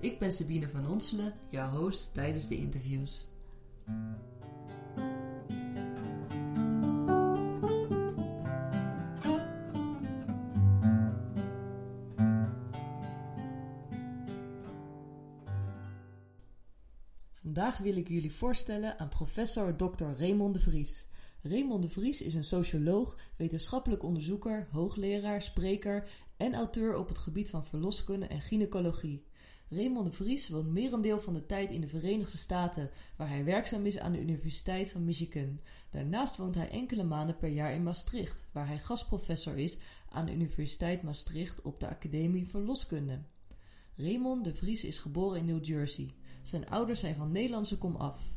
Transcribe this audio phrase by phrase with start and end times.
[0.00, 3.28] Ik ben Sabine van Onselen, jouw host tijdens de interviews.
[17.32, 20.04] Vandaag wil ik jullie voorstellen aan professor Dr.
[20.04, 21.06] Raymond de Vries.
[21.42, 27.50] Raymond de Vries is een socioloog, wetenschappelijk onderzoeker, hoogleraar, spreker en auteur op het gebied
[27.50, 29.26] van verloskunde en gynaecologie.
[29.68, 33.86] Raymond de Vries woont merendeel van de tijd in de Verenigde Staten, waar hij werkzaam
[33.86, 35.60] is aan de Universiteit van Michigan.
[35.90, 40.32] Daarnaast woont hij enkele maanden per jaar in Maastricht, waar hij gastprofessor is aan de
[40.32, 43.22] Universiteit Maastricht op de Academie Verloskunde.
[43.96, 46.14] Raymond de Vries is geboren in New Jersey.
[46.42, 48.35] Zijn ouders zijn van Nederlandse kom af.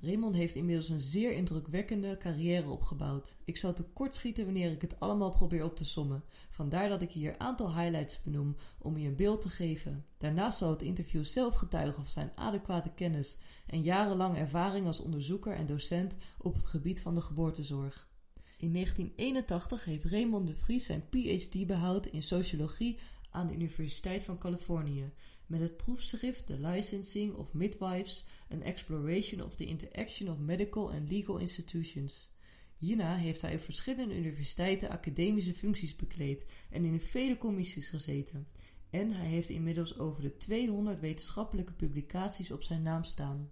[0.00, 3.36] Raymond heeft inmiddels een zeer indrukwekkende carrière opgebouwd.
[3.44, 6.24] Ik zal te kort schieten wanneer ik het allemaal probeer op te sommen.
[6.50, 10.04] Vandaar dat ik hier een aantal highlights benoem om je een beeld te geven.
[10.18, 15.52] Daarnaast zal het interview zelf getuigen van zijn adequate kennis en jarenlange ervaring als onderzoeker
[15.52, 18.08] en docent op het gebied van de geboortezorg.
[18.58, 22.98] In 1981 heeft Raymond de Vries zijn PhD behaald in sociologie
[23.30, 25.12] aan de Universiteit van Californië
[25.48, 31.10] met het proefschrift The Licensing of Midwives, An Exploration of the Interaction of Medical and
[31.10, 32.30] Legal Institutions.
[32.76, 38.48] Hierna heeft hij op verschillende universiteiten academische functies bekleed en in vele commissies gezeten.
[38.90, 43.50] En hij heeft inmiddels over de 200 wetenschappelijke publicaties op zijn naam staan.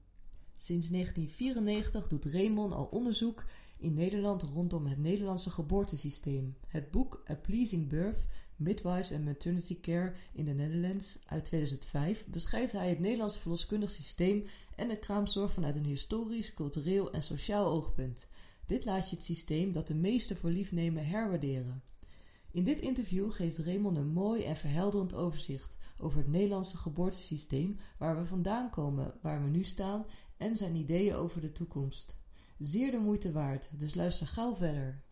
[0.55, 3.45] Sinds 1994 doet Raymond al onderzoek
[3.79, 6.57] in Nederland rondom het Nederlandse geboortesysteem.
[6.67, 12.73] Het boek A Pleasing Birth Midwives and Maternity Care in the Netherlands uit 2005 beschrijft
[12.73, 14.45] hij het Nederlandse verloskundig systeem
[14.77, 18.27] en de kraamzorg vanuit een historisch, cultureel en sociaal oogpunt.
[18.67, 21.83] Dit laat je het systeem dat de meesten voor lief nemen herwaarderen.
[22.51, 28.19] In dit interview geeft Raymond een mooi en verhelderend overzicht over het Nederlandse geboortesysteem, waar
[28.19, 30.07] we vandaan komen, waar we nu staan
[30.37, 32.17] en zijn ideeën over de toekomst.
[32.59, 35.05] Zeer de moeite waard, dus luister gauw verder.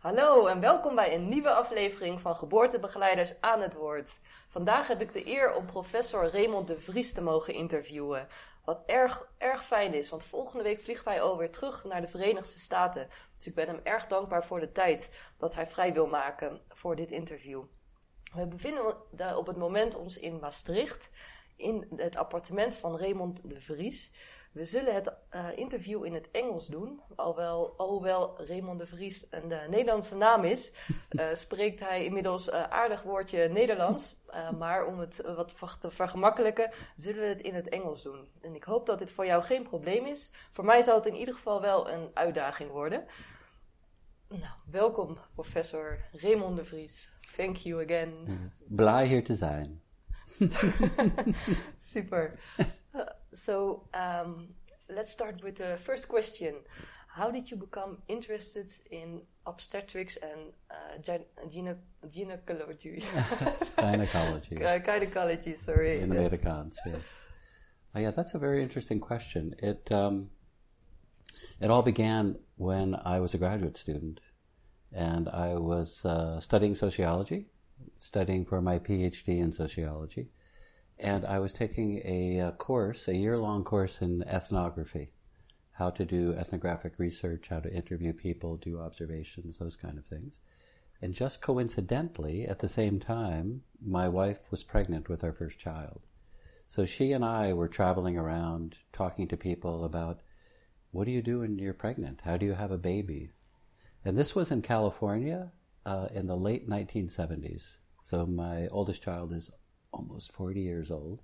[0.00, 4.18] Hallo en welkom bij een nieuwe aflevering van Geboortebegeleiders aan het Woord.
[4.48, 8.28] Vandaag heb ik de eer om professor Raymond de Vries te mogen interviewen.
[8.64, 12.58] Wat erg, erg fijn is, want volgende week vliegt hij alweer terug naar de Verenigde
[12.58, 13.08] Staten.
[13.36, 16.96] Dus ik ben hem erg dankbaar voor de tijd dat hij vrij wil maken voor
[16.96, 17.62] dit interview.
[18.34, 21.10] We bevinden op het moment ons in Maastricht,
[21.56, 24.12] in het appartement van Raymond de Vries.
[24.50, 27.00] We zullen het uh, interview in het Engels doen.
[27.16, 30.72] Alhoewel, alhoewel Raymond de Vries een uh, Nederlandse naam is,
[31.10, 34.16] uh, spreekt hij inmiddels aardig woordje Nederlands.
[34.58, 38.28] maar om het wat te vergemakkelijken, zullen we het in het Engels doen.
[38.40, 40.30] En ik hoop dat dit voor jou geen probleem is.
[40.52, 43.04] Voor mij zal het in ieder geval wel een uitdaging worden.
[44.28, 47.10] Nou, welkom professor Raymond de Vries.
[47.36, 48.40] Thank you again.
[48.68, 49.80] Blij hier te zijn.
[51.78, 52.38] Super.
[53.34, 54.48] So um,
[54.88, 56.56] let's start with the first question.
[57.08, 61.76] How did you become interested in obstetrics and uh, gyne
[62.14, 63.04] gynecology?
[63.76, 64.56] gynecology.
[64.56, 66.00] gynecology, sorry.
[66.00, 67.02] In Amerikaans, yes.
[67.94, 69.54] Uh, yeah, that's a very interesting question.
[69.58, 70.30] It um,
[71.60, 74.20] it all began when I was a graduate student,
[74.92, 77.46] and I was uh, studying sociology,
[77.98, 80.28] studying for my PhD in sociology
[81.00, 85.12] and I was taking a, a uh, course, a year long course in ethnography,
[85.72, 90.40] how to do ethnographic research, how to interview people, do observations, those kind of things.
[91.02, 96.02] And just coincidentally, at the same time, my wife was pregnant with our first child.
[96.66, 100.20] So she and I were traveling around talking to people about
[100.92, 102.20] what do you do when you're pregnant?
[102.24, 103.30] How do you have a baby?
[104.04, 105.52] And this was in California
[105.86, 107.76] uh, in the late 1970s.
[108.02, 109.50] So my oldest child is
[109.92, 111.22] almost 40 years old.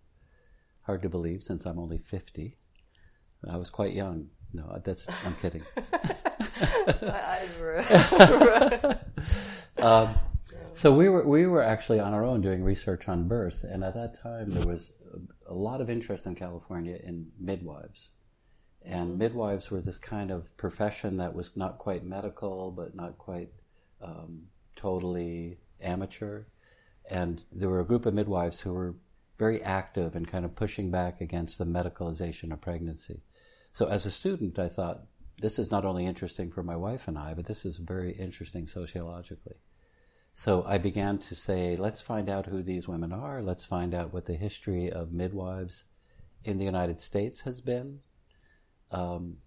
[0.82, 2.56] Hard to believe since I'm only 50.
[3.48, 4.28] I was quite young.
[4.52, 5.62] No, that's, I'm kidding.
[9.78, 10.14] um,
[10.74, 13.94] so we were, we were actually on our own doing research on birth, and at
[13.94, 18.10] that time there was a, a lot of interest in California in midwives.
[18.84, 19.18] And mm-hmm.
[19.18, 23.50] midwives were this kind of profession that was not quite medical, but not quite
[24.00, 24.42] um,
[24.76, 26.44] totally amateur
[27.10, 28.96] and there were a group of midwives who were
[29.38, 33.22] very active and kind of pushing back against the medicalization of pregnancy.
[33.72, 35.02] So as a student, I thought
[35.40, 38.66] this is not only interesting for my wife and I, but this is very interesting
[38.66, 39.56] sociologically.
[40.34, 43.42] So I began to say, let's find out who these women are.
[43.42, 45.84] Let's find out what the history of midwives
[46.44, 48.00] in the United States has been.
[48.90, 49.38] Um,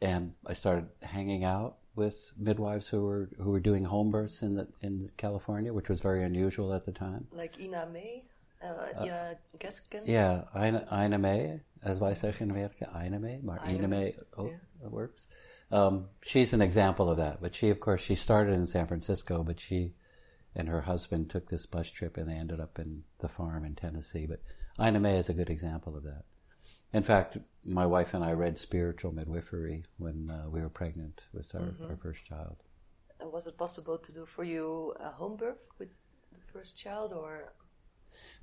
[0.00, 4.54] and I started hanging out with midwives who were who were doing home births in
[4.54, 7.26] the, in California, which was very unusual at the time.
[7.32, 8.24] Like Ina May,
[8.62, 10.02] uh, Ina Gaskin.
[10.06, 14.46] Yeah, Ina, Ina May, as wij zeggen in Amerika, Ina May, maar Ina May oh,
[14.46, 14.88] yeah.
[14.88, 15.26] works.
[15.70, 17.40] Um, she's an example of that.
[17.40, 19.94] But she, of course, she started in San Francisco, but she
[20.54, 23.74] and her husband took this bus trip and they ended up in the farm in
[23.74, 24.26] Tennessee.
[24.26, 24.40] But
[24.80, 26.24] Ina May is a good example of that.
[26.94, 31.54] In fact, my wife and I read spiritual midwifery when uh, we were pregnant with
[31.54, 31.90] our, Mm-hmm.
[31.90, 32.56] our first child.
[33.20, 35.88] And was it possible to do for you a home birth with
[36.32, 37.52] the first child, or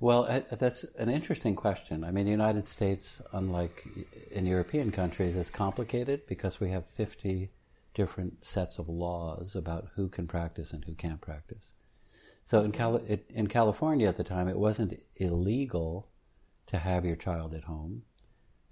[0.00, 2.04] Well, that's an interesting question.
[2.04, 3.86] I mean, the United States, unlike
[4.30, 7.50] in European countries, is complicated because we have 50
[7.94, 11.70] different sets of laws about who can practice and who can't practice.
[12.44, 16.08] So in, Cali- it, in California at the time, it wasn't illegal
[16.66, 18.02] to have your child at home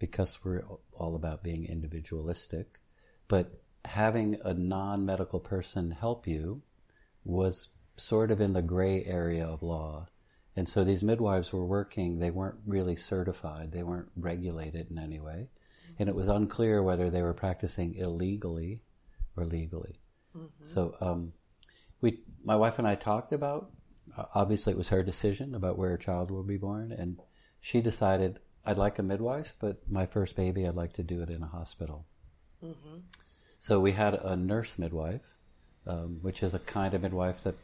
[0.01, 0.63] because we're
[0.93, 2.81] all about being individualistic.
[3.29, 6.63] But having a non medical person help you
[7.25, 10.09] was sort of in the gray area of law.
[10.57, 15.21] And so these midwives were working, they weren't really certified, they weren't regulated in any
[15.21, 15.49] way.
[15.99, 18.83] And it was unclear whether they were practicing illegally
[19.37, 20.01] or legally.
[20.63, 21.33] So um,
[22.01, 23.71] we, my wife and I talked about,
[24.17, 26.91] uh, obviously it was her decision about where a child will be born.
[26.93, 27.21] And
[27.61, 31.29] she decided, I'd like a midwife, but my first baby, I'd like to do it
[31.29, 32.07] in a hospital.
[32.65, 32.99] Mm-hmm.
[33.59, 35.27] So we had a nurse midwife,
[35.89, 37.57] um, which is a kind of midwife that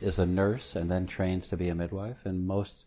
[0.00, 2.26] is a nurse and then trains to be a midwife.
[2.26, 2.86] And most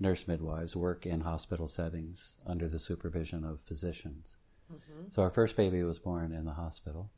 [0.00, 4.34] nurse midwives work in hospital settings under the supervision of physicians.
[4.72, 5.10] Mm-hmm.
[5.12, 7.12] So our first baby was born in the hospital.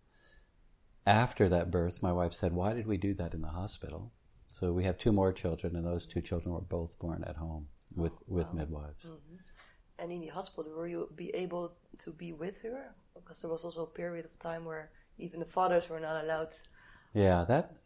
[1.07, 4.13] After that birth, my wife said, Why did we do that in the hospital?
[4.49, 7.69] So we have two more children, and those two children were both born at home
[7.97, 9.05] with, oh, with midwives.
[9.05, 9.37] Mm-hmm.
[9.99, 12.95] And in the hospital, were you be able to be with her?
[13.15, 16.49] Because there was also a period of time where even the fathers were not allowed.
[17.15, 17.77] Yeah, that.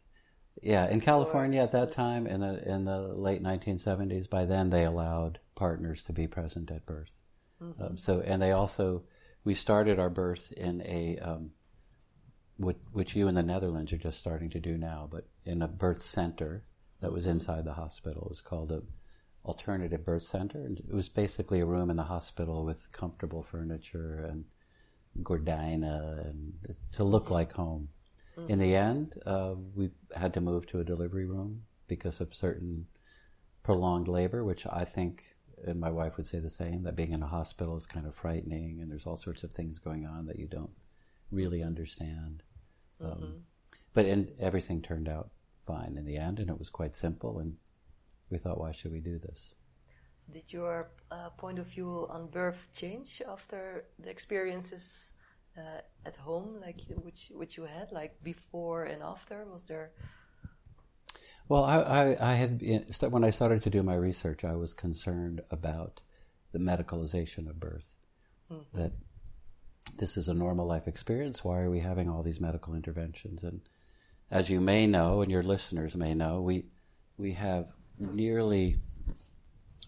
[0.61, 4.85] Yeah, in California at that time, in the in the late 1970s, by then they
[4.85, 7.12] allowed partners to be present at birth.
[7.81, 9.05] Um, so, and they also,
[9.44, 11.50] we started our birth in a, um,
[12.56, 15.69] which, which you in the Netherlands are just starting to do now, but in a
[15.69, 16.65] birth center
[17.00, 18.23] that was inside the hospital.
[18.25, 18.82] It was called a
[19.44, 24.25] alternative birth center, and it was basically a room in the hospital with comfortable furniture
[24.31, 24.44] and
[25.23, 26.55] gordina and
[26.93, 27.89] to look like home.
[28.49, 32.87] In the end, uh, we had to move to a delivery room because of certain
[33.62, 35.25] prolonged labor, which I think,
[35.67, 38.15] and my wife would say the same, that being in a hospital is kind of
[38.15, 40.71] frightening and there's all sorts of things going on that you don't
[41.31, 42.43] really understand.
[43.03, 43.43] Um,
[43.93, 45.31] but in, everything turned out
[45.67, 47.56] fine in the end, and it was quite simple, and
[48.32, 49.55] we thought, why should we do this?
[50.32, 55.15] Did your uh, point of view on birth change after the experiences
[55.58, 59.44] uh, at home, like which which you had, like before and after?
[59.53, 59.91] Was there?
[61.48, 64.72] Well, I, I, I had been- when I started to do my research, I was
[64.72, 66.01] concerned about
[66.53, 67.84] the medicalization of birth.
[68.74, 68.93] That
[69.98, 71.44] this is a normal life experience.
[71.44, 73.43] Why are we having all these medical interventions?
[73.43, 73.60] And
[74.31, 76.67] as you may know, and your listeners may know, we
[77.19, 77.67] we have
[78.03, 78.77] nearly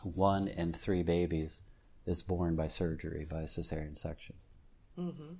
[0.02, 1.62] one in three babies
[2.06, 4.36] is born by surgery by cesarean section.
[4.98, 5.34] Mm-hmm.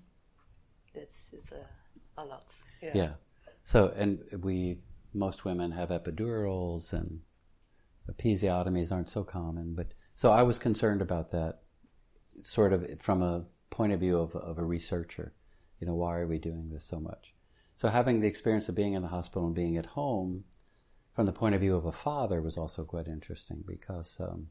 [0.94, 2.46] That's it's a, a lot.
[2.82, 2.90] Yeah.
[2.94, 3.10] Yeah.
[3.64, 4.78] So, and we,
[5.12, 7.20] most women have epidurals and
[8.10, 11.60] episiotomies aren't so common, but so I was concerned about that
[12.42, 15.32] sort of from a point of view of, of a researcher.
[15.80, 17.34] You know, why are we doing this so much?
[17.76, 20.44] So having the experience of being in the hospital and being at home
[21.14, 24.48] from the point of view of a father was also quite interesting because um,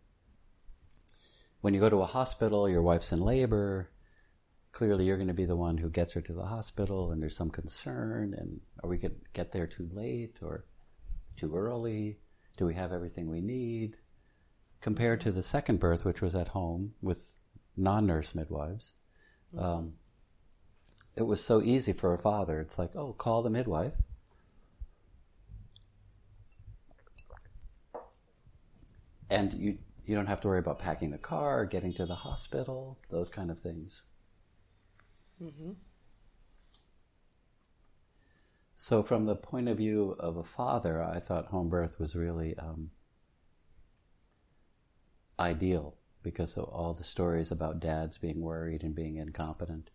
[1.61, 3.91] when you go to a hospital, your wife's in labor,
[4.71, 7.35] clearly you're going to be the one who gets her to the hospital and there's
[7.35, 10.65] some concern and are we going to get there too late or
[11.37, 12.17] too early?
[12.57, 13.97] Do we have everything we need?
[14.79, 17.37] Compared to the second birth which was at home with
[17.75, 18.93] non-nurse midwives
[19.57, 19.93] um,
[21.15, 22.59] it was so easy for a father.
[22.59, 23.93] It's like oh call the midwife
[29.33, 32.97] and you you don't have to worry about packing the car getting to the hospital
[33.09, 34.03] those kind of things
[38.83, 42.57] So, from the point of view of a father, I thought home birth was really
[42.57, 42.91] um,
[45.39, 49.89] ideal because of all the stories about dads being worried and being incompetent,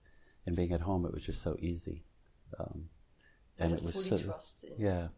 [0.47, 1.04] and being at home.
[1.04, 2.04] It was just so easy,
[2.59, 2.88] um,
[3.59, 4.18] and it was so,
[4.78, 5.09] yeah.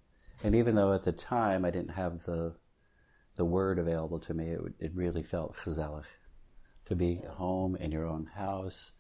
[0.43, 2.57] And even though at the time I didn't have the
[3.41, 6.05] the word available to me, it, it really felt gezellig
[6.85, 8.93] to be home in your own house.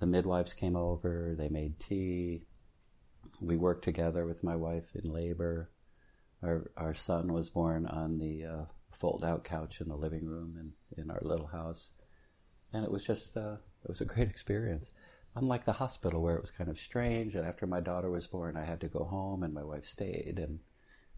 [0.00, 2.42] The midwives came over, they made tea.
[3.40, 5.70] We worked together with my wife in labor.
[6.42, 10.58] Our our son was born on the uh, fold out couch in the living room
[10.60, 11.88] in, in our little house,
[12.74, 14.90] and it was just uh, it was a great experience.
[15.34, 18.58] Unlike the hospital where it was kind of strange, and after my daughter was born,
[18.58, 20.60] I had to go home, and my wife stayed, and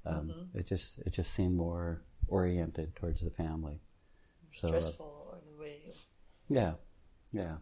[0.07, 0.59] um, Mm-hmm.
[0.59, 2.03] it just it just seemed more
[2.33, 3.79] oriented towards the family.
[4.53, 5.95] So, uh, stressful in a way.
[6.49, 6.73] yeah,
[7.31, 7.57] yeah.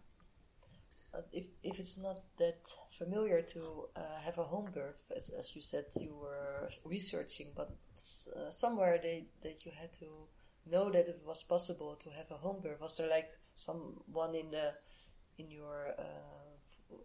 [1.12, 2.60] Uh, if, if it's not that
[2.96, 7.70] familiar to uh, have a home birth, as, as you said you were researching, but
[8.36, 10.06] uh, somewhere they, that you had to
[10.70, 12.80] know that it was possible to have a home birth.
[12.80, 14.72] Was there like someone in the
[15.38, 16.52] in your uh,
[16.92, 16.98] f-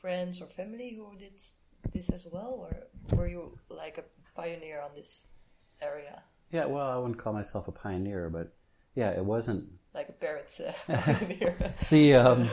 [0.00, 1.38] friends or family who did
[1.92, 5.26] this as well, or were you like a pioneer on this
[5.82, 8.52] area, Yeah, well, I wouldn't call myself a pioneer, but
[8.94, 10.72] yeah, it wasn't like a parent uh,
[11.12, 11.74] pioneer?
[11.90, 12.48] the um,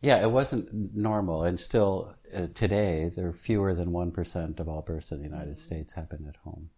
[0.00, 4.68] yeah, it wasn't normal, and still uh, today there are fewer than one percent of
[4.68, 6.70] all births in the United States happen at home.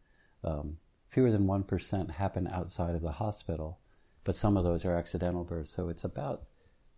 [0.45, 0.77] Um,
[1.09, 3.81] fewer than one percent happen outside of the hospital,
[4.23, 5.73] but some of those are accidental births.
[5.75, 6.45] So it's about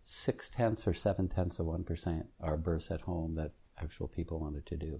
[0.03, 4.39] six tenths or seven tenths of one percent are births at home that actual people
[4.39, 4.99] wanted to do.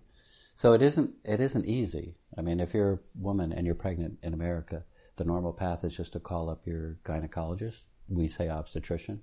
[0.60, 2.18] So it isn't it isn't easy.
[2.38, 4.84] I mean, if you're a woman and you're pregnant in America,
[5.16, 7.84] the normal path is just to call up your gynecologist.
[8.10, 9.22] We say obstetrician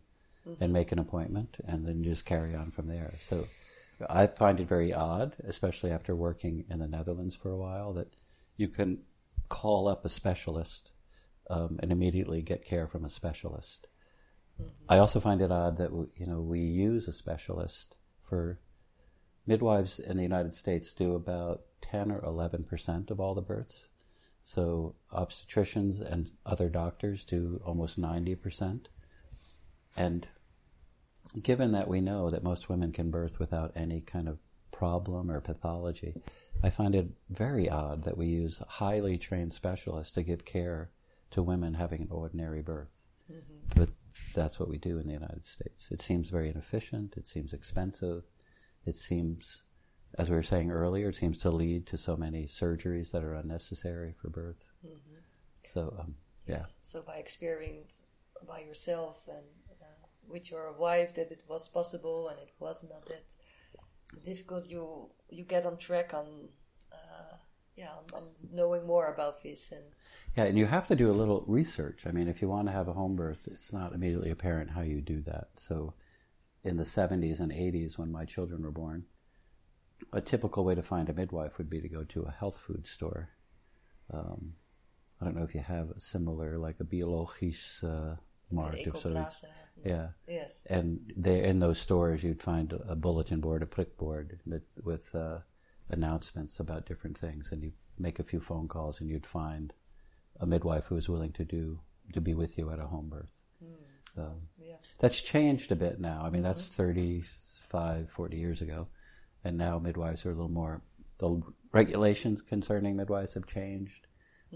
[0.61, 3.12] and make an appointment and then just carry on from there.
[3.21, 3.49] So
[4.09, 8.14] I find it very odd, especially after working in the Netherlands for a while, that
[8.57, 9.00] you can
[9.50, 10.93] call up a specialist
[11.50, 13.88] um, and immediately get care from a specialist.
[14.88, 18.59] I also find it odd that you know we use a specialist for
[19.47, 23.88] midwives in the United States do about ten or eleven percent of all the births.
[24.43, 28.88] So obstetricians and other doctors do almost ninety percent.
[29.97, 30.29] And
[31.43, 34.38] given that we know that most women can birth without any kind of
[34.71, 36.15] problem or pathology,
[36.62, 40.91] I find it very odd that we use highly trained specialists to give care
[41.31, 42.91] to women having an ordinary birth.
[43.33, 43.81] Mm-hmm.
[43.81, 43.88] But
[44.35, 45.88] that's what we do in the United States.
[45.91, 48.23] It seems very inefficient, it seems expensive,
[48.87, 49.62] it seems,
[50.16, 53.35] as we were saying earlier, it seems to lead to so many surgeries that are
[53.35, 54.71] unnecessary for birth.
[55.64, 56.14] So, um,
[56.47, 56.66] yeah.
[56.81, 58.02] So by experience
[58.47, 59.47] by yourself and
[59.83, 63.25] uh, with your wife that it was possible and it was not that
[64.25, 66.26] difficult, you you get on track on
[66.93, 67.37] uh,
[67.76, 69.85] yeah on, on knowing more about this and
[70.37, 72.07] Yeah, and you have to do a little research.
[72.07, 74.83] I mean, if you want to have a home birth, it's not immediately apparent how
[74.83, 75.49] you do that.
[75.57, 75.95] So,
[76.66, 79.04] in the 70s and 80s, when my children were born,
[80.12, 82.87] a typical way to find a midwife would be to go to a health food
[82.87, 83.30] store.
[84.12, 84.54] Um,
[85.20, 88.16] I don't know if you have a similar, like a biologisch uh,
[88.50, 89.44] markt of zoiets.
[89.85, 90.08] Yeah.
[90.26, 90.62] Yes.
[90.66, 95.14] And they, in those stores, you'd find a bulletin board, a prick board that, with
[95.14, 95.38] uh,
[95.88, 99.73] announcements about different things, and you make a few phone calls, and you'd find
[100.40, 101.80] a midwife who was willing to do
[102.12, 103.36] to be with you at a home birth.
[104.18, 104.76] Um, Yeah.
[104.99, 106.23] that's changed a bit now.
[106.25, 108.88] I mean, that's 35, 40 years ago,
[109.44, 110.82] and now midwives are a little more.
[111.18, 111.42] The
[111.73, 114.06] regulations concerning midwives have changed,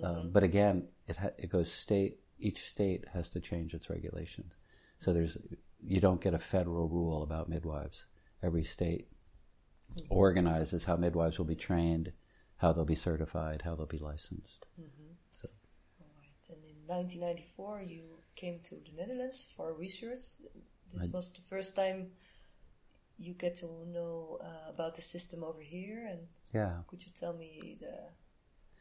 [0.02, 2.20] um, but again, it ha- it goes state.
[2.38, 4.54] Each state has to change its regulations.
[4.98, 5.36] So there's
[5.82, 8.06] you don't get a federal rule about midwives.
[8.42, 9.08] Every state
[10.08, 12.12] organizes how midwives will be trained,
[12.56, 14.66] how they'll be certified, how they'll be licensed.
[15.30, 15.48] So
[16.00, 16.34] Alright.
[16.48, 20.24] And in 1994, you came to the Netherlands for research.
[20.92, 22.08] This was the first time
[23.18, 26.06] you get to know uh, about the system over here.
[26.10, 26.20] And
[26.54, 27.96] yeah, could you tell me the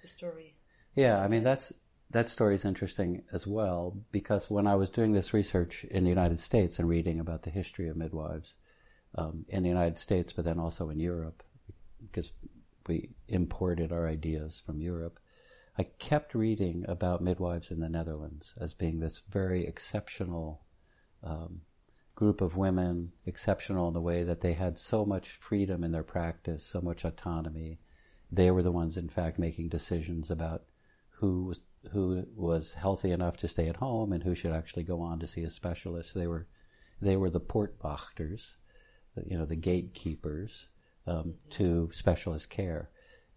[0.02, 0.56] the story?
[0.96, 1.74] Yeah, I mean that's
[2.12, 6.10] that story is interesting as well because when I was doing this research in the
[6.10, 8.56] United States and reading about the history of midwives
[9.16, 11.44] um, in the United States, but then also in Europe,
[12.02, 12.32] because
[12.88, 15.20] we imported our ideas from Europe,
[15.80, 20.66] I kept reading about midwives in the Netherlands as being this very exceptional
[21.24, 21.62] um,
[22.16, 26.04] group of women, exceptional in the way that they had so much freedom in their
[26.04, 27.80] practice, so much autonomy.
[28.30, 30.66] They were the ones, in fact, making decisions about
[31.12, 31.62] who was
[31.94, 35.28] who was healthy enough to stay at home and who should actually go on to
[35.28, 36.14] see a specialist.
[36.14, 36.50] They were
[37.02, 38.58] they were the poortwachters,
[39.26, 40.68] you know, the gatekeepers
[41.08, 42.90] um, to specialist care.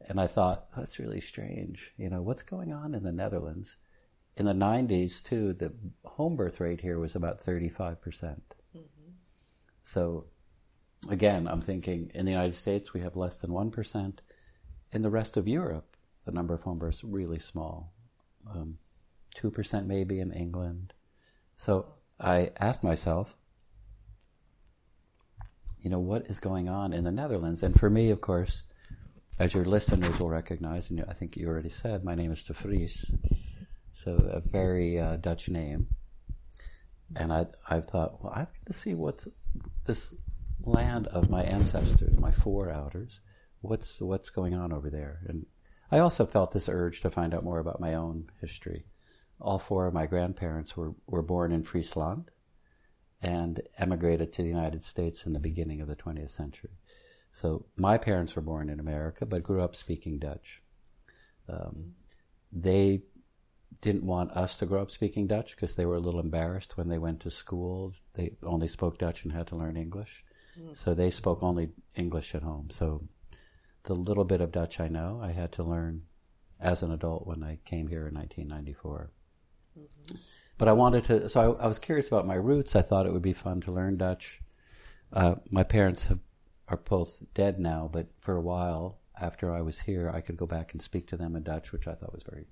[0.08, 1.92] And I thought that's really strange.
[1.96, 3.76] You know, what's going on in the Netherlands?
[4.36, 5.72] in the 90s, too, the
[6.04, 8.00] home birth rate here was about 35%.
[8.00, 8.54] percent
[9.84, 10.24] So,
[11.10, 14.18] again, I'm thinking in the United States, we have less than 1%.
[14.92, 17.92] In the rest of Europe, the number of home births really small.
[18.50, 18.78] Um,
[19.36, 20.92] 2% maybe in England.
[21.56, 21.86] So
[22.18, 23.36] I asked myself,
[25.80, 27.62] you know, what is going on in the Netherlands?
[27.62, 28.62] And for me, of course,
[29.42, 32.52] as your listeners will recognize, and I think you already said, my name is De
[32.52, 33.04] Vries,
[33.92, 35.88] so a very uh, Dutch name.
[37.16, 39.26] And I, I've thought, well, I've got to see what's
[39.84, 40.14] this
[40.62, 43.18] land of my ancestors, my foreouters,
[43.62, 45.22] what's what's going on over there.
[45.26, 45.44] And
[45.90, 48.84] I also felt this urge to find out more about my own history.
[49.40, 52.30] All four of my grandparents were, were born in Friesland
[53.20, 56.78] and emigrated to the United States in the beginning of the 20th century.
[57.32, 60.62] So my parents were born in America, but grew up speaking Dutch.
[61.48, 61.94] Um,
[62.52, 63.02] they
[63.80, 66.88] didn't want us to grow up speaking Dutch because they were a little embarrassed when
[66.88, 67.92] they went to school.
[68.14, 70.24] They only spoke Dutch and had to learn English.
[70.60, 70.76] Mm.
[70.76, 72.68] So they spoke only English at home.
[72.70, 73.02] So
[73.84, 76.02] the little bit of Dutch I know, I had to learn
[76.60, 79.10] as an adult when I came here in 1994.
[79.78, 80.16] Mm-hmm.
[80.58, 82.76] But I wanted to, so I, I, was curious about my roots.
[82.76, 84.40] I thought it would be fun to learn Dutch.
[85.12, 86.20] Uh, my parents have,
[86.72, 90.46] are both dead now, but for a while after I was here, I could go
[90.46, 92.46] back and speak to them in Dutch, which I thought was very,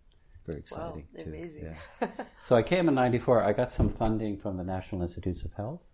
[0.46, 1.06] very exciting.
[1.14, 1.30] Wow, too.
[1.30, 1.76] amazing.
[2.00, 2.08] Yeah.
[2.44, 3.42] so I came in '94.
[3.42, 5.88] I got some funding from the National Institutes of Health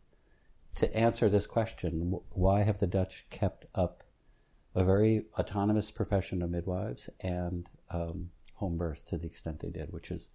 [0.74, 4.02] to answer this question: Why have the Dutch kept up
[4.74, 9.90] a very autonomous profession of midwives and um, home birth to the extent they did,
[9.90, 10.28] which is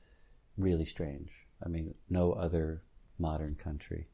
[0.57, 1.29] really strange.
[1.63, 2.81] I mean, no other
[3.19, 4.07] modern country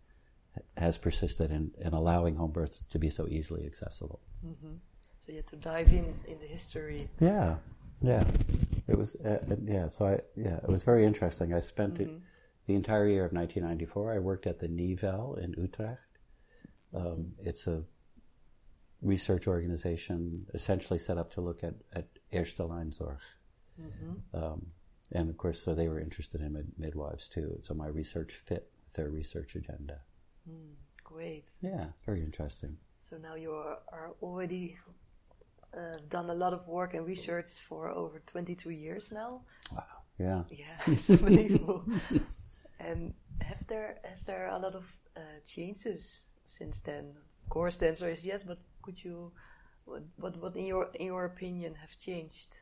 [0.78, 4.20] has persisted in, in allowing home births to be so easily accessible.
[4.46, 4.76] Mm-hmm.
[5.26, 7.10] So you had to dive in in the history.
[7.20, 7.56] Yeah,
[8.02, 8.24] yeah.
[8.88, 9.90] It was uh, yeah.
[9.90, 11.54] So I yeah, it was very interesting.
[11.54, 12.16] I spent mm-hmm.
[12.16, 12.22] it,
[12.68, 14.14] the entire year of 1994.
[14.14, 16.02] I worked at the NIVEL in Utrecht.
[16.94, 17.84] Um, it's a
[19.02, 23.20] research organization essentially set up to look at, at Eerste Lijnzorg.
[23.80, 24.44] Mm-hmm.
[24.44, 24.68] Um,
[25.12, 27.60] and of course, so they were interested in mid- midwives too.
[27.62, 30.00] So my research fit their research agenda.
[30.50, 31.46] Mm, great.
[31.62, 32.78] Yeah, very interesting.
[33.02, 34.78] So now you are, are already
[35.76, 39.42] uh, done a lot of work and research for over 22 years now.
[39.72, 39.84] Wow.
[40.20, 40.44] Yeah.
[40.50, 41.86] Yeah, it's unbelievable.
[42.80, 47.14] and have there has there a lot of uh, changes since then?
[47.44, 49.32] Of course, the answer is yes, but could you,
[49.86, 52.58] what, what, what in your in your opinion have changed?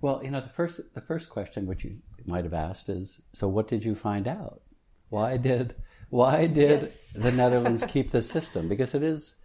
[0.00, 3.48] Well, you know, the first the first question which you might have asked is, so
[3.48, 4.62] what did you find out?
[5.08, 5.74] Why did
[6.12, 7.14] why did yes.
[7.14, 8.68] the Netherlands keep this system?
[8.68, 9.36] Because it is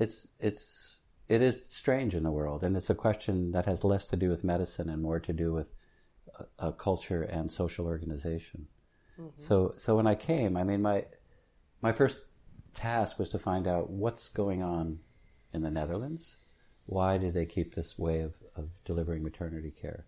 [0.00, 4.06] it's it's it is strange in the world, and it's a question that has less
[4.06, 5.72] to do with medicine and more to do with
[6.78, 8.66] culture and social organization.
[9.20, 9.40] Mm-hmm.
[9.40, 11.04] So so when I came, I mean my
[11.80, 12.18] my first
[12.74, 14.98] task was to find out what's going on
[15.54, 16.38] in the Netherlands.
[16.86, 20.06] Why did they keep this way of, of delivering maternity care?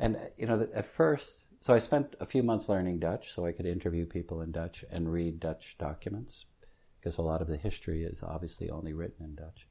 [0.00, 3.52] And, you know, at first, so I spent a few months learning Dutch so I
[3.52, 6.46] could interview people in Dutch and read Dutch documents
[6.98, 9.68] because a lot of the history is obviously only written in Dutch.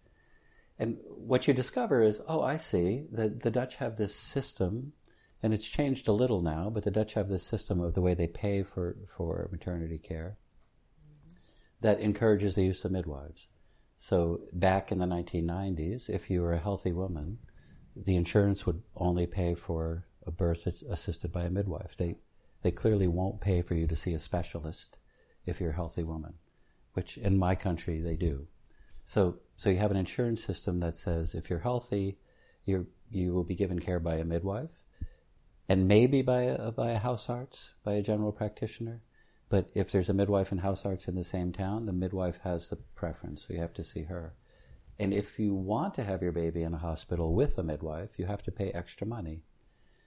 [0.80, 4.94] And what you discover is, oh, I see, the, the Dutch have this system,
[5.44, 8.14] and it's changed a little now, but the Dutch have this system of the way
[8.14, 10.38] they pay for, for maternity care
[11.82, 13.48] that encourages the use of midwives.
[14.00, 17.40] So back in the 1990s, if you were a healthy woman,
[17.96, 21.96] the insurance would only pay for a birth assisted by a midwife.
[21.98, 22.16] They
[22.62, 24.98] they clearly won't pay for you to see a specialist
[25.46, 26.36] if you're a healthy woman,
[26.94, 28.48] which in my country they do.
[29.04, 32.18] So so you have an insurance system that says if you're healthy,
[32.66, 34.84] you you will be given care by a midwife,
[35.68, 39.02] and maybe by a by a huisarts, by a general practitioner,
[39.52, 42.78] but if there's a midwife and huisarts in the same town, the midwife has the
[42.96, 44.34] preference, so you have to see her.
[44.98, 48.28] And if you want to have your baby in a hospital with a midwife, you
[48.28, 49.44] have to pay extra money.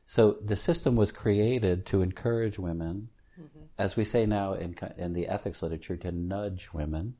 [0.07, 3.09] So the system was created to encourage women,
[3.41, 3.65] mm-hmm.
[3.79, 7.15] as we say now in, in the ethics literature, to nudge women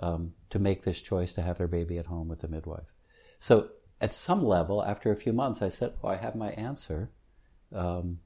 [0.00, 2.92] um, to make this choice to have their baby at home with the midwife.
[3.40, 7.10] So at some level, after a few months, I said, "Oh, I have my answer."
[7.72, 8.20] Um,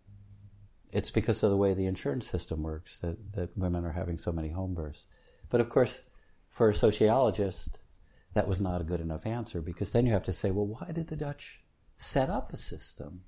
[0.92, 4.32] it's because of the way the insurance system works that, that women are having so
[4.32, 5.06] many home births.
[5.48, 6.02] But of course,
[6.48, 7.78] for a sociologist,
[8.34, 10.90] that was not a good enough answer because then you have to say, well, why
[10.92, 11.62] did the Dutch
[11.96, 13.22] set up a system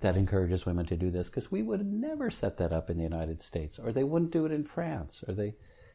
[0.00, 1.28] that encourages women to do this?
[1.28, 4.44] Because we would never set that up in the United States, or they wouldn't do
[4.44, 5.54] it in France, or they,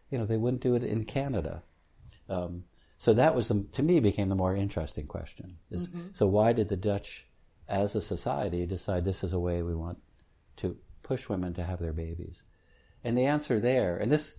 [0.09, 1.63] you know, they wouldn't do it in Canada.
[2.29, 2.63] Um,
[2.97, 5.57] so that was, the, to me, became the more interesting question.
[5.69, 6.09] Is, mm-hmm.
[6.13, 7.27] So why did the Dutch,
[7.67, 9.99] as a society, decide this is a way we want
[10.57, 12.43] to push women to have their babies?
[13.03, 14.33] And the answer there, and this,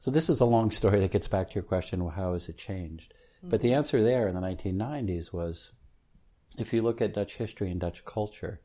[0.00, 2.48] so this is a long story that gets back to your question, well, how has
[2.48, 3.12] it changed?
[3.38, 3.50] Mm-hmm.
[3.50, 5.72] But the answer there in the 1990s was,
[6.58, 8.60] if you look at Dutch history and Dutch culture,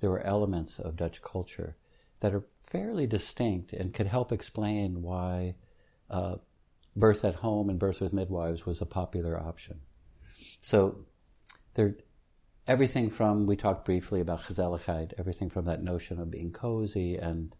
[0.00, 1.76] there were elements of Dutch culture
[2.20, 5.54] that are fairly distinct and could help explain why
[6.10, 6.36] uh,
[6.96, 9.80] birth at home and birth with midwives was a popular option.
[10.60, 11.04] So
[11.74, 11.96] there,
[12.66, 17.54] everything from we talked briefly about gezelligheid, everything from that notion of being cozy and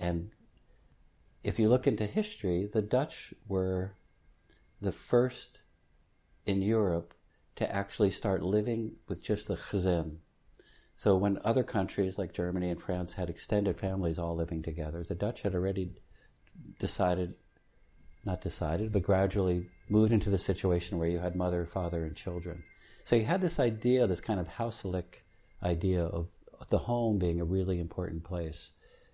[0.00, 0.30] and
[1.44, 3.94] if you look into history, the Dutch were
[4.80, 5.62] the first
[6.46, 7.14] in Europe
[7.56, 10.16] to actually start living with just the gezin.
[10.94, 15.14] So when other countries like Germany and France had extended families all living together, the
[15.14, 15.92] Dutch had already
[16.78, 17.34] decided,
[18.24, 22.62] not decided, but gradually moved into the situation where you had mother, father, and children.
[23.04, 25.22] So you had this idea, this kind of huiselijk
[25.62, 26.28] idea of
[26.68, 28.72] the home being a really important place.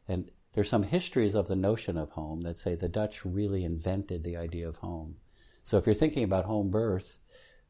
[0.09, 4.25] And there's some histories of the notion of home that say the Dutch really invented
[4.25, 5.17] the idea of home.
[5.65, 7.19] So if you're thinking about home birth,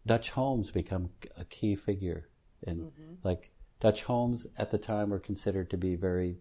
[0.07, 2.29] Dutch homes become a key figure.
[2.67, 3.15] And mm-hmm.
[3.23, 6.39] like Dutch homes at the time were considered to be very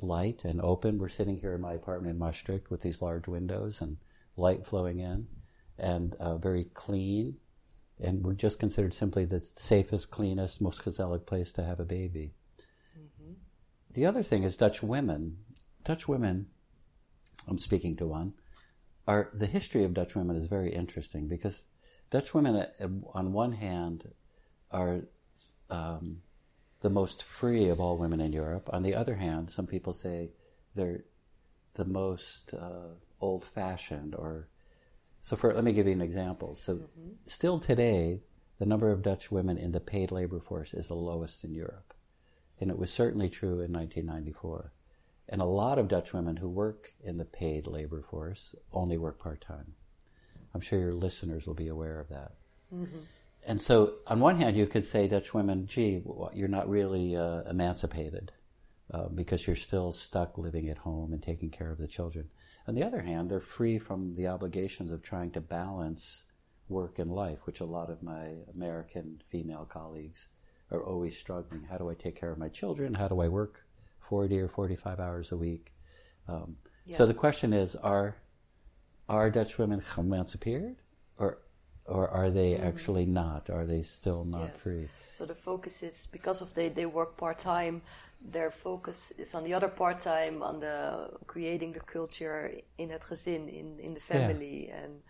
[0.00, 0.98] light and open.
[0.98, 3.96] We're sitting here in my apartment in Maastricht with these large windows and
[4.36, 5.26] light flowing in,
[5.78, 7.36] and uh, very clean.
[8.00, 12.32] And we're just considered simply the safest, cleanest, most gezellig place to have a baby.
[12.96, 13.32] Mm-hmm.
[13.94, 15.38] The other thing is Dutch women.
[15.84, 16.46] Dutch women,
[17.48, 18.34] I'm speaking to one,
[19.06, 21.62] are the history of Dutch women is very interesting because
[22.10, 24.08] Dutch women, uh, on one hand,
[24.70, 25.00] are
[25.70, 26.18] um,
[26.80, 28.68] the most free of all women in Europe.
[28.72, 30.30] On the other hand, some people say
[30.74, 31.04] they're
[31.74, 34.48] the most uh, old-fashioned or
[35.20, 36.54] so for let me give you an example.
[36.54, 37.10] So mm-hmm.
[37.26, 38.20] still today,
[38.58, 41.92] the number of Dutch women in the paid labor force is the lowest in Europe.
[42.60, 44.72] And it was certainly true in 1994.
[45.28, 49.18] And a lot of Dutch women who work in the paid labor force only work
[49.18, 49.74] part-time.
[50.54, 52.32] I'm sure your listeners will be aware of that.
[52.74, 52.98] Mm-hmm
[53.48, 56.02] and so, on one hand, you could say Dutch women, gee,
[56.34, 58.30] you're not really uh, emancipated
[58.92, 62.28] uh, because you're still stuck living at home and taking care of the children.
[62.66, 66.24] On the other hand, they're free from the obligations of trying to balance
[66.68, 70.28] work and life, which a lot of my American female colleagues
[70.70, 71.64] are always struggling.
[71.64, 72.92] How do I take care of my children?
[72.92, 73.64] How do I work
[74.00, 75.72] 40 or 45 hours a week?
[76.28, 76.98] Um, yeah.
[76.98, 78.16] So the question is, are
[79.08, 80.76] are Dutch women emancipated,
[81.16, 81.38] or
[81.88, 82.66] or are they mm-hmm.
[82.66, 83.50] actually not?
[83.50, 84.62] Are they still not yes.
[84.62, 84.88] free?
[85.12, 87.82] So the focus is because of they they work part time.
[88.20, 93.02] Their focus is on the other part time on the creating the culture in het
[93.02, 94.84] gezin in in the family yeah.
[94.84, 95.02] and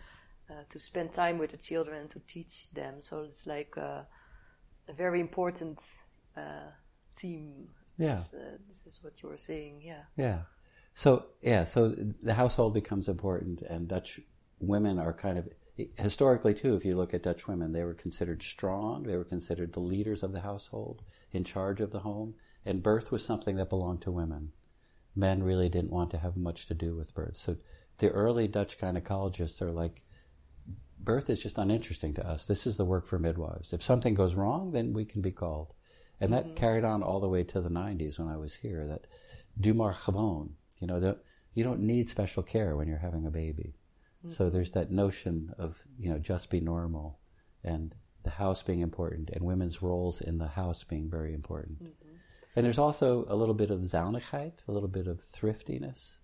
[0.51, 3.01] uh, to spend time with the children and to teach them.
[3.01, 4.07] So it's like a,
[4.89, 5.79] a very important
[6.37, 6.71] uh,
[7.17, 7.69] theme.
[7.99, 9.83] Yeah, this, uh, this is what you were saying.
[9.83, 10.05] Yeah.
[10.17, 10.39] Yeah.
[10.95, 14.21] So yeah, so the household becomes important, and Dutch
[14.61, 15.49] women are kind of
[15.97, 19.05] historically too, if you look at Dutch women, they were considered strong.
[19.05, 23.11] They were considered the leaders of the household, in charge of the home, and birth
[23.11, 24.53] was something that belonged to women.
[25.15, 27.37] Men really didn't want to have much to do with birth.
[27.37, 27.57] So
[27.99, 30.03] the early Dutch gynecologists are like,
[31.01, 32.47] birth is just uninteresting to us.
[32.47, 33.73] This is the work for midwives.
[33.73, 35.75] If something goes wrong, then we can be called.
[36.21, 36.55] And that mm-hmm.
[36.55, 38.87] carried on all the way to the 90s when I was here.
[38.87, 39.07] That
[39.59, 40.51] do maar gewoon.
[40.81, 41.17] You know,
[41.55, 43.75] you don't need special care when you're having a baby.
[44.25, 44.31] Mm-hmm.
[44.31, 47.19] So there's that notion of, you know, just be normal
[47.65, 51.83] and the house being important and women's roles in the house being very important.
[51.83, 52.15] Mm-hmm.
[52.57, 56.19] And there's also a little bit of zuinigheid, a little bit of thriftiness.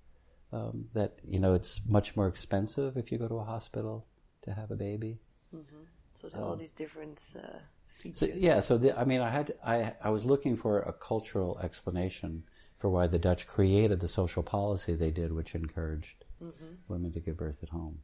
[0.52, 4.06] Um, that you know, it's much more expensive if you go to a hospital
[4.42, 5.18] to have a baby.
[5.54, 5.82] Mm-hmm.
[6.14, 7.58] So um, all these different uh,
[7.98, 8.18] features.
[8.18, 11.58] So, yeah, so the, I mean, I had I I was looking for a cultural
[11.60, 12.44] explanation
[12.78, 16.74] for why the Dutch created the social policy they did, which encouraged mm-hmm.
[16.88, 17.98] women to give birth at home.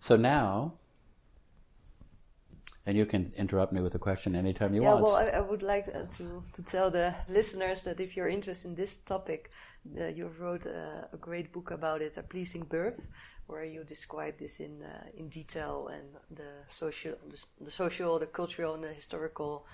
[0.00, 0.74] So now,
[2.86, 4.98] and you can interrupt me with a question anytime you yeah, want.
[4.98, 8.28] Yeah, well, I, I, would like uh, to, to tell the listeners that if you're
[8.28, 9.50] interested in this topic,
[9.98, 13.06] uh, you wrote a, a, great book about it, A Pleasing Birth,
[13.46, 16.06] where you describe this in uh, in detail and
[16.36, 19.66] the social, the, the, social, the cultural, and the historical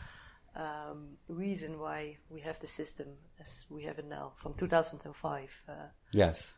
[0.56, 3.06] um, reason why we have the system
[3.40, 5.62] as we have it now from 2005.
[5.68, 5.72] Uh,
[6.12, 6.54] yes.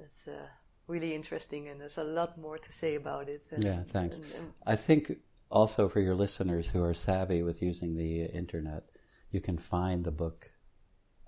[0.00, 0.46] It's uh,
[0.86, 3.44] really interesting, and there's a lot more to say about it.
[3.50, 4.16] And, yeah, thanks.
[4.16, 5.12] And, and I think
[5.50, 8.84] also for your listeners who are savvy with using the internet,
[9.30, 10.50] you can find the book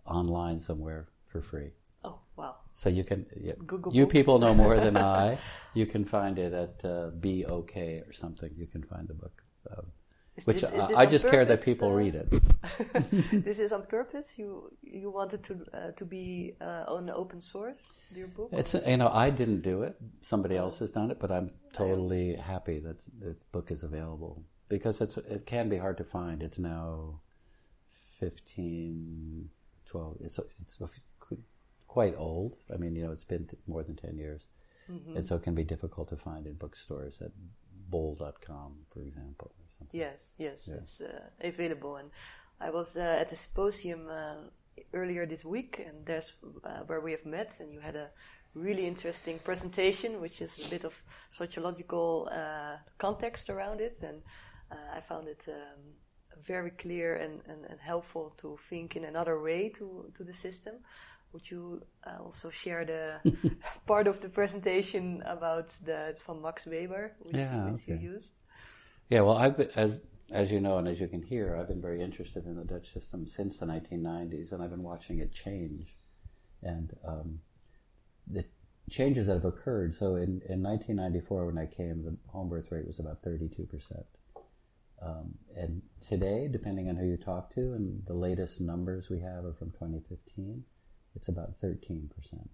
[0.06, 1.70] online somewhere for free.
[2.04, 2.56] Oh wow!
[2.72, 4.12] So you can yeah, Google you books.
[4.12, 5.38] people know more than I.
[5.74, 8.50] You can find it at uh, BOK or something.
[8.56, 9.42] You can find the book.
[9.70, 9.86] Um,
[10.40, 12.28] Is Which this- uh, I just care that people uh, read it.
[13.44, 14.38] this is on purpose.
[14.38, 18.48] You you wanted to uh, to be uh, on open source your book.
[18.52, 19.94] It's you know I didn't do it.
[20.22, 25.00] Somebody else has done it, but I'm totally happy that the book is available because
[25.00, 26.42] it's it can be hard to find.
[26.42, 27.20] It's now
[28.18, 29.50] 15,
[29.86, 30.16] 12.
[30.20, 30.78] It's it's
[31.86, 32.56] quite old.
[32.72, 34.46] I mean, you know, it's been more than ten years,
[35.16, 37.32] and so it can be difficult to find in bookstores at
[37.90, 39.52] bol.com, for example,
[39.92, 41.96] Yes, yes, it's uh, available.
[41.96, 42.10] And
[42.60, 44.34] I was uh, at the symposium uh,
[44.92, 46.32] earlier this week, and there's
[46.64, 48.10] uh, where we have met, and you had a
[48.54, 50.94] really interesting presentation, which is a bit of
[51.32, 54.22] sociological uh, context around it, and
[54.70, 55.94] uh, I found it um,
[56.46, 60.74] very clear and, and, and helpful to think in another way to, to the system.
[61.32, 63.20] Would you uh, also share the
[63.86, 67.92] part of the presentation about the from Max Weber, which, Yeah, which okay.
[68.02, 68.34] you used?
[69.10, 71.82] Yeah, well, I've been, as as you know and as you can hear, I've been
[71.82, 75.96] very interested in the Dutch system since the 1990s, and I've been watching it change,
[76.62, 77.40] and um,
[78.28, 78.44] the
[78.88, 79.96] changes that have occurred.
[79.96, 84.06] So in, in 1994, when I came, the home birth rate was about 32 percent,
[85.02, 89.44] um, and today, depending on who you talk to, and the latest numbers we have
[89.44, 90.62] are from 2015,
[91.16, 92.50] it's about 13 percent.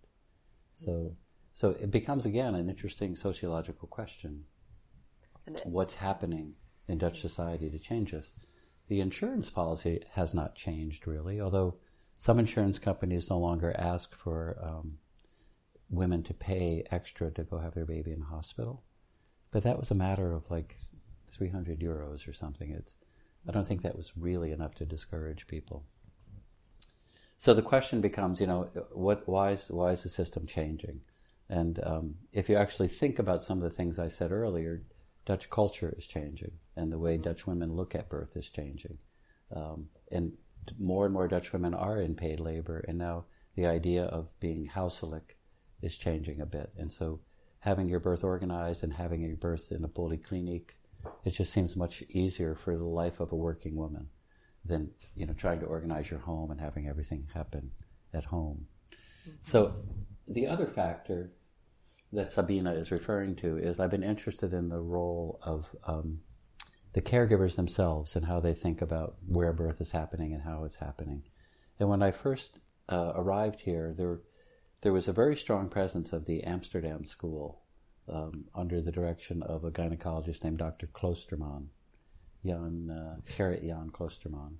[0.82, 1.14] So,
[1.52, 4.44] so it becomes again an interesting sociological question
[5.64, 6.56] what's happening
[6.88, 8.32] in Dutch society to change this.
[8.88, 11.74] The insurance policy has not changed really, although
[12.18, 14.98] some insurance companies no longer ask for um,
[15.90, 18.82] women to pay extra to go have their baby in hospital.
[19.50, 20.76] But that was a matter of like
[21.28, 22.70] 300 euros or something.
[22.70, 22.96] It's,
[23.48, 25.84] I don't think that was really enough to discourage people.
[27.38, 31.02] So the question becomes, you know, what, why, is, why is the system changing?
[31.48, 34.82] And um, if you actually think about some of the things I said earlier,
[35.26, 38.96] Dutch culture is changing, and the way Dutch women look at birth is changing.
[39.54, 40.32] Um, and
[40.78, 43.24] more and more Dutch women are in paid labor, and now
[43.56, 45.36] the idea of being huiselijk
[45.82, 46.70] is changing a bit.
[46.78, 47.20] And so
[47.58, 50.70] having your birth organized and having your birth in a polyclinic,
[51.24, 54.08] it just seems much easier for the life of a working woman
[54.64, 57.70] than you know trying to organize your home and having everything happen
[58.14, 58.66] at home.
[59.42, 59.74] So
[60.28, 61.32] the other factor
[62.12, 66.20] that Sabina is referring to is I've been interested in the role of um,
[66.92, 70.76] the caregivers themselves and how they think about where birth is happening and how it's
[70.76, 71.22] happening.
[71.78, 74.20] And when I first uh, arrived here, there
[74.82, 77.60] there was a very strong presence of the Amsterdam School
[78.08, 80.86] um, under the direction of a gynecologist named Dr.
[80.86, 81.66] Kloosterman,
[82.44, 84.54] Jan uh, Gerrit Jan Kloosterman,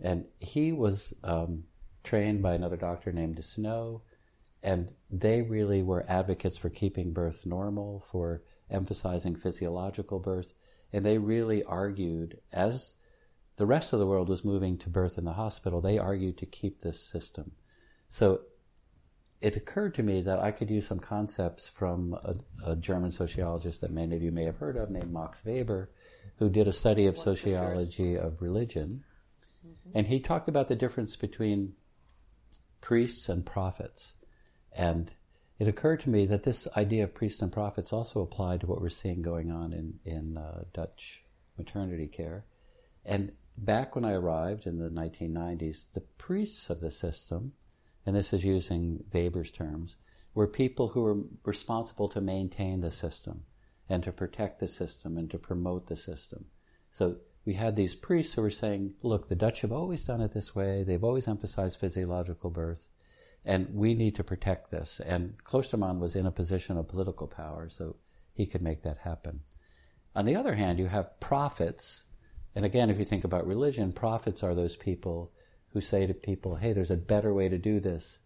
[0.00, 1.64] and he was um,
[2.04, 4.00] trained by another doctor named De Snoo
[4.64, 10.54] and they really were advocates for keeping birth normal, for emphasizing physiological birth,
[10.92, 12.94] and they really argued, as
[13.56, 16.46] the rest of the world was moving to birth in the hospital, they argued to
[16.46, 17.52] keep this system.
[18.08, 18.40] So
[19.42, 23.82] it occurred to me that I could use some concepts from a, a German sociologist
[23.82, 25.90] that many of you may have heard of, named Max Weber,
[26.38, 29.04] who did a study of What's sociology of religion.
[29.66, 29.98] Mm-hmm.
[29.98, 31.74] And he talked about the difference between
[32.80, 34.14] priests and prophets.
[34.74, 35.12] And
[35.58, 38.80] it occurred to me that this idea of priests and prophets also applied to what
[38.80, 41.24] we're seeing going on in, in uh, Dutch
[41.56, 42.44] maternity care.
[43.04, 47.52] And back when I arrived in the 1990s, the priests of the system,
[48.04, 49.96] and this is using Weber's terms,
[50.34, 53.44] were people who were responsible to maintain the system
[53.88, 56.46] and to protect the system and to promote the system.
[56.90, 60.32] So we had these priests who were saying, look, the Dutch have always done it
[60.32, 60.82] this way.
[60.82, 62.88] They've always emphasized physiological birth
[63.44, 65.00] and we need to protect this.
[65.04, 67.96] And Kloosterman was in a position of political power, so
[68.32, 69.40] he could make that happen.
[70.16, 72.04] On the other hand, you have prophets,
[72.54, 75.32] and again, if you think about religion, prophets are those people
[75.72, 78.20] who say to people, hey, there's a better way to do this.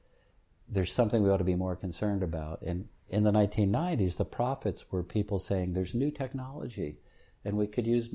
[0.68, 2.60] There's something we ought to be more concerned about.
[2.60, 6.98] And in the 1990s, the prophets were people saying, there's new technology,
[7.44, 8.10] and we could use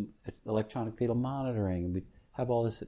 [0.45, 2.83] electronic fetal monitoring, we have all this,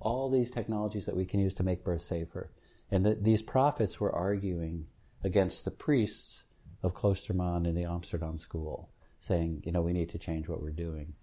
[0.00, 2.50] all these technologies that we can use to make birth safer.
[2.94, 4.86] And that these prophets were arguing
[5.24, 6.44] against the priests
[6.80, 10.70] of Kloosterman in the Amsterdam school, saying, you know, we need to change what we're
[10.70, 11.14] doing.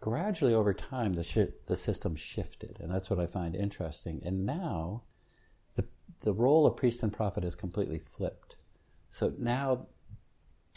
[0.00, 4.20] Gradually over time, the, shi the system shifted, and that's what I find interesting.
[4.24, 5.04] And now,
[5.76, 5.84] the,
[6.24, 8.56] the role of priest and prophet is completely flipped.
[9.10, 9.86] So now,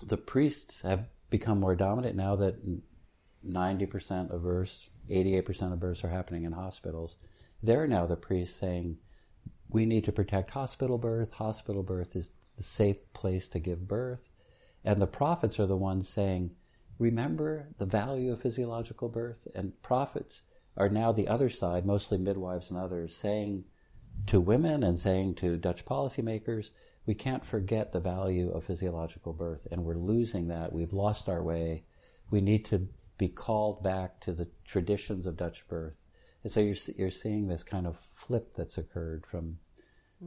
[0.06, 2.60] the priests have become more dominant now that
[3.44, 7.18] 90% of births, 88% of births are happening in hospitals.
[7.64, 8.98] They're now the priests saying,
[9.74, 11.34] we need to protect hospital birth.
[11.34, 14.30] Hospital birth is the safe place to give birth.
[14.86, 16.52] And the prophets are the ones saying,
[17.00, 19.48] remember the value of physiological birth?
[19.56, 20.44] And prophets
[20.78, 23.66] are now the other side, mostly midwives and others, saying
[24.28, 26.70] to women and saying to Dutch policymakers,
[27.08, 30.72] we can't forget the value of physiological birth, and we're losing that.
[30.72, 31.84] We've lost our way.
[32.30, 35.98] We need to be called back to the traditions of Dutch birth.
[36.44, 39.58] And so you're, you're seeing this kind of flip that's occurred from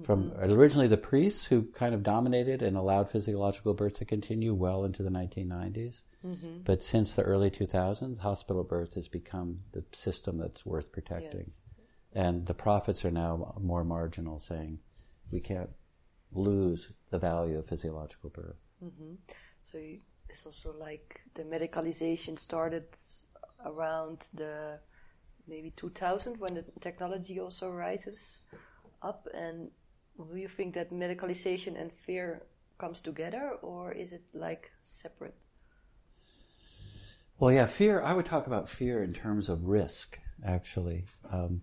[0.03, 0.53] from Mm-hmm.
[0.53, 5.03] originally the priests who kind of dominated and allowed physiological birth to continue well into
[5.03, 6.03] the 1990s.
[6.25, 6.59] Mm-hmm.
[6.65, 11.41] But since the early 2000s, hospital birth has become the system that's worth protecting.
[11.47, 11.63] Yes.
[12.13, 14.79] And the prophets are now more marginal, saying
[15.31, 15.71] we can't
[16.33, 18.57] lose the value of physiological birth.
[19.71, 22.85] So you, it's also like the medicalization started
[23.65, 24.79] around the
[25.49, 28.41] maybe 2000 when the technology also rises
[29.03, 29.29] up.
[29.35, 29.71] And
[30.19, 32.43] do you think that medicalization and fear
[32.79, 35.35] comes together, or is it like separate?
[37.39, 38.01] Well, yeah, fear.
[38.01, 41.05] I would talk about fear in terms of risk, actually.
[41.31, 41.63] Um,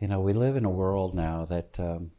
[0.00, 2.10] you know, we live in a world now that um,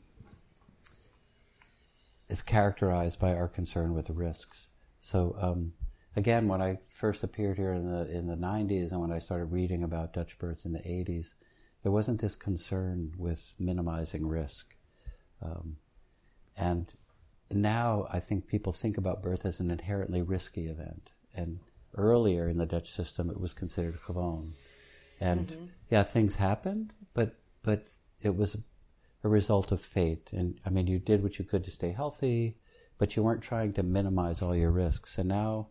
[2.29, 4.69] is characterized by our concern with risks.
[5.01, 5.73] So, um,
[6.15, 9.51] again, when I first appeared here in the in the '90s, and when I started
[9.51, 11.33] reading about Dutch births in the '80s,
[11.85, 14.75] there wasn't this concern with minimizing risk.
[15.39, 15.75] Um,
[16.57, 16.91] and
[17.51, 21.11] now I think people think about birth as an inherently risky event.
[21.35, 21.59] And
[21.95, 24.53] earlier in the Dutch system, it was considered gewoon.
[25.21, 27.87] And yeah, things happened, but but
[28.19, 28.57] it was
[29.23, 30.31] a result of fate.
[30.33, 32.57] And I mean, you did what you could to stay healthy,
[32.97, 35.19] but you weren't trying to minimize all your risks.
[35.19, 35.67] And now,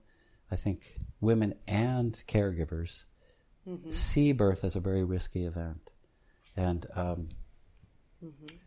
[0.49, 3.03] I think women and caregivers
[3.91, 5.84] see birth as a very risky event.
[6.57, 7.29] And um,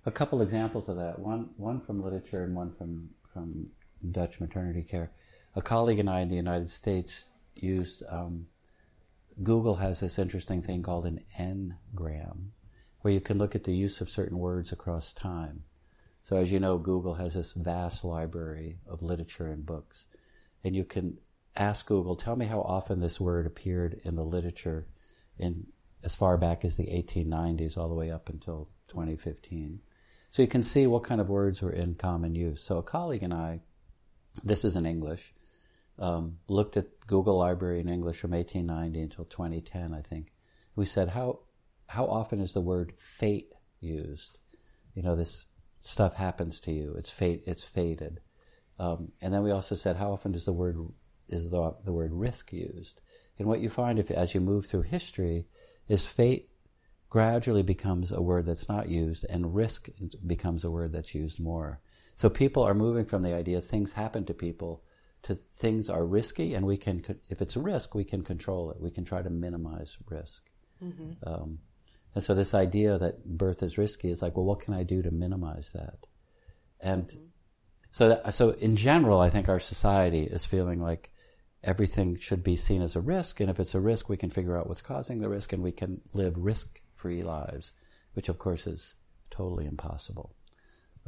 [0.05, 1.19] a couple examples of that.
[1.19, 3.67] One one from literature and one from from
[4.11, 5.11] Dutch maternity care.
[5.55, 8.47] A colleague and I in the United States used um,
[9.41, 12.51] Google has this interesting thing called an N-gram,
[13.01, 15.63] where you can look at the use of certain words across time.
[16.23, 20.05] So as you know, Google has this vast library of literature and books,
[20.63, 21.17] and you can
[21.55, 24.87] ask Google, tell me how often this word appeared in the literature
[25.37, 25.67] in
[26.07, 29.81] as far back as the 1890s all the way up until 2015.
[30.31, 32.63] So you can see what kind of words were in common use.
[32.63, 33.59] So a colleague and I,
[34.41, 35.33] this is in English,
[35.99, 40.31] um, looked at Google Library in English from 1890 until 2010, I think.
[40.77, 41.39] We said, how
[41.87, 44.37] how often is the word fate used?
[44.95, 45.45] You know, this
[45.81, 46.95] stuff happens to you.
[46.97, 47.43] It's fate.
[47.45, 48.21] It's fated.
[48.79, 50.77] Um, and then we also said, how often does the word
[51.27, 53.01] is the, the word risk used?
[53.39, 55.47] And what you find if as you move through history
[55.87, 56.49] is fate
[57.09, 59.89] gradually becomes a word that's not used, and risk
[60.25, 61.79] becomes a word that's used more.
[62.15, 64.83] So people are moving from the idea things happen to people
[65.23, 68.79] to things are risky, and we can, if it's a risk, we can control it.
[68.79, 70.49] We can try to minimize risk.
[71.25, 71.59] Um,
[72.15, 75.01] and so this idea that birth is risky is like, well, what can I do
[75.01, 75.97] to minimize that?
[76.79, 77.11] And
[77.91, 81.11] so, that, so in general, I think our society is feeling like
[81.63, 84.57] everything should be seen as a risk, and if it's a risk, we can figure
[84.57, 87.71] out what's causing the risk, and we can live risk-free lives,
[88.13, 88.95] which of course is
[89.29, 90.35] totally impossible.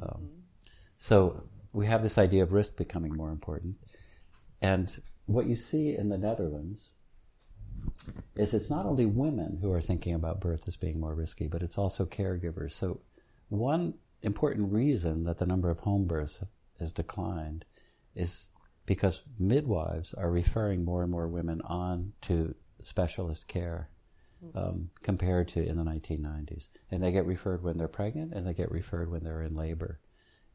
[0.02, 0.30] Um,
[0.98, 3.76] so we have this idea of risk becoming more important,
[4.62, 6.90] and what you see in the Netherlands
[8.36, 11.62] is it's not only women who are thinking about birth as being more risky, but
[11.62, 12.72] it's also caregivers.
[12.72, 13.00] So
[13.50, 16.40] one important reason that the number of home births
[16.80, 17.64] has declined
[18.16, 18.49] is
[18.90, 23.88] because midwives are referring more and more women on to specialist care
[24.56, 26.70] um, compared to in the 1990s.
[26.90, 30.00] And they get referred when they're pregnant and they get referred when they're in labor.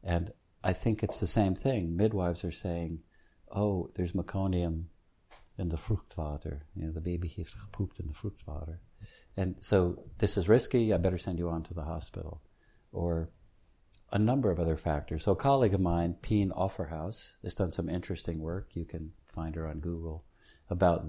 [0.03, 1.95] And I think it's the same thing.
[1.95, 2.99] Midwives are saying,
[3.55, 4.87] oh, there's meconium
[5.57, 6.63] in the vruchtwater.
[6.75, 8.79] You know, the baby heeft gepoept in the vruchtwater.
[9.37, 12.41] And so this is risky, I better send you on to the hospital.
[12.91, 13.29] Or
[14.15, 15.25] a number of other factors.
[15.25, 18.69] So a colleague of mine, Pien Offerhaus, has done some interesting work.
[18.73, 20.23] You can find her on Google
[20.69, 21.05] about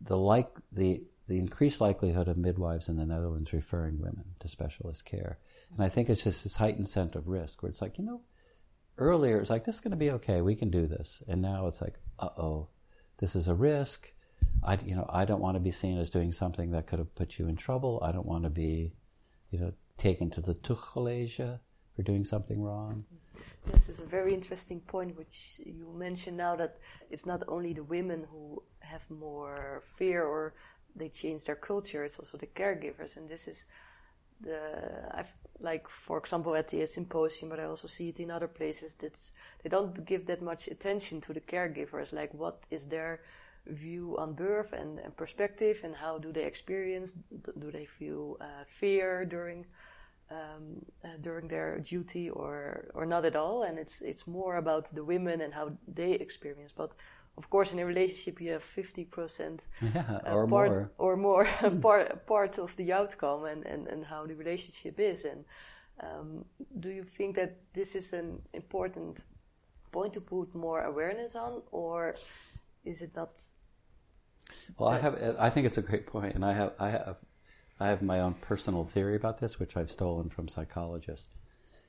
[0.00, 5.04] the like the the increased likelihood of midwives in the Netherlands referring women to specialist
[5.04, 5.38] care.
[5.74, 8.22] And I think it's just this heightened sense of risk where it's like, you know,
[8.96, 11.66] earlier it's like this is going to be okay, we can do this, and now
[11.66, 12.68] it's like, uh oh,
[13.18, 14.10] this is a risk.
[14.62, 17.14] I you know I don't want to be seen as doing something that could have
[17.14, 18.00] put you in trouble.
[18.02, 18.94] I don't want to be,
[19.50, 21.58] you know, taken to the tuchtcollege
[21.96, 23.04] for doing something wrong.
[23.72, 26.78] Yes, it's a very interesting point which you mentioned now that
[27.10, 30.54] it's not only the women who have more fear or
[30.94, 33.16] they change their culture, it's also the caregivers.
[33.16, 33.64] And this is
[34.40, 34.60] the,
[35.12, 38.94] I've, like, for example, at the symposium, but I also see it in other places,
[38.96, 39.18] that
[39.62, 42.12] they don't give that much attention to the caregivers.
[42.12, 43.20] Like, what is their
[43.66, 47.14] view on birth and, and, perspective, and how do they experience?
[47.58, 49.66] Do they feel uh, fear during
[50.30, 53.62] um, uh, during their duty, or or not at all?
[53.62, 56.72] And it's it's more about the women and how they experience.
[56.76, 56.92] But
[57.36, 61.16] of course, in a relationship, you have fifty percent yeah, uh, or part, more or
[61.16, 61.44] more
[61.82, 65.24] part part of the outcome and, and, and how the relationship is.
[65.24, 65.44] And
[66.00, 66.44] um,
[66.80, 69.24] do you think that this is an important
[69.92, 72.16] point to put more awareness on, or
[72.84, 73.30] is it not?
[74.78, 75.36] Well, I have.
[75.38, 76.72] I think it's a great point, and I have.
[76.78, 77.16] I have.
[77.78, 81.28] I have my own personal theory about this, which I've stolen from psychologists.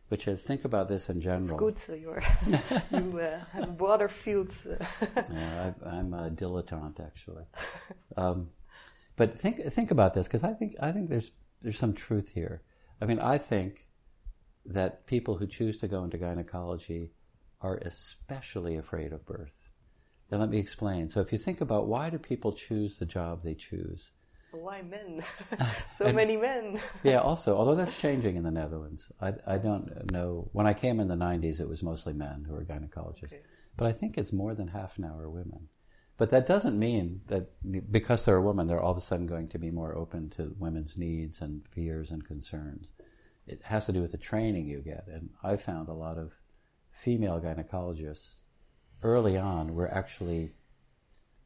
[0.10, 1.44] Which is think about this in general.
[1.44, 2.24] It's good, so you're
[2.92, 4.50] you uh, have a broader field.
[4.66, 7.44] yeah, I, am a dilettante actually.
[8.16, 8.50] Um,
[9.16, 11.32] but think think about this because I think I think there's
[11.62, 12.64] there's some truth here.
[13.02, 13.88] I mean, I think
[14.66, 17.12] that people who choose to go into gynecology
[17.62, 19.70] are especially afraid of birth.
[20.32, 21.10] Now, let me explain.
[21.10, 24.12] So, if you think about why do people choose the job they choose?
[24.52, 25.24] Why men?
[25.94, 26.80] so and, many men.
[27.04, 29.12] yeah, also, although that's changing in the Netherlands.
[29.22, 30.50] I, I don't know.
[30.54, 33.26] When I came in the 90s, it was mostly men who were gynecologists.
[33.34, 33.42] Okay.
[33.76, 35.68] But I think it's more than half now are women.
[36.18, 37.52] But that doesn't mean that
[37.92, 40.56] because they're a woman, they're all of a sudden going to be more open to
[40.58, 42.92] women's needs and fears and concerns.
[43.46, 45.08] It has to do with the training you get.
[45.08, 46.32] And I found a lot of
[46.90, 48.38] female gynecologists
[49.04, 50.54] early on were actually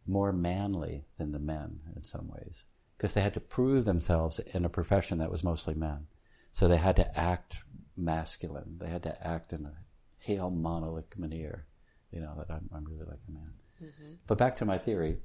[0.08, 2.64] more manly than the men in some ways
[3.02, 6.06] because they had to prove themselves in a profession that was mostly men.
[6.52, 7.58] So they had to act
[7.98, 8.78] masculine.
[8.80, 9.74] They had to act in a
[10.20, 11.66] hail monolithic manner,
[12.12, 13.54] you know, that I'm, I'm really like a man.
[13.82, 14.14] Mm-hmm.
[14.28, 15.18] But back to my theory.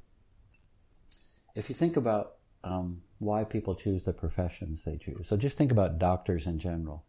[1.54, 5.70] If you think about um, why people choose the professions they choose, so just think
[5.70, 7.04] about doctors in general.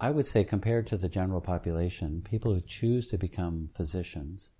[0.00, 4.52] I would say, compared to the general population, people who choose to become physicians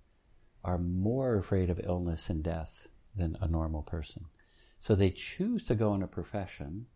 [0.65, 4.25] are more afraid of illness and death than a normal person.
[4.81, 6.87] So they choose to go in a profession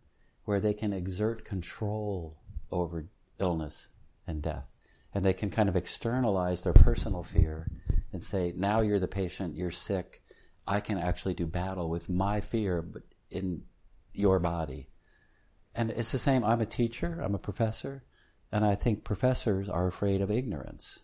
[0.46, 2.38] where they can exert control
[2.72, 3.06] over
[3.40, 3.90] illness
[4.26, 4.66] and death.
[5.14, 7.70] And they can kind of externalize their personal fear
[8.12, 10.24] and say, now you're the patient, you're sick,
[10.68, 12.84] I can actually do battle with my fear
[13.30, 13.62] in
[14.14, 14.90] your body.
[15.76, 18.04] And it's the same, I'm a teacher, I'm a professor.
[18.52, 21.02] And I think professors are afraid of ignorance.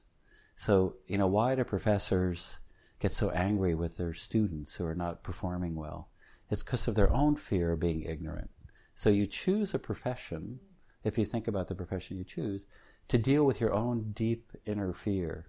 [0.55, 2.59] So, you know, why do professors
[2.99, 6.11] get so angry with their students who are not performing well?
[6.51, 8.51] It's because of their own fear of being ignorant.
[8.93, 10.59] So you choose a profession,
[11.03, 12.65] if you think about the profession you choose,
[13.07, 15.47] to deal with your own deep inner fear.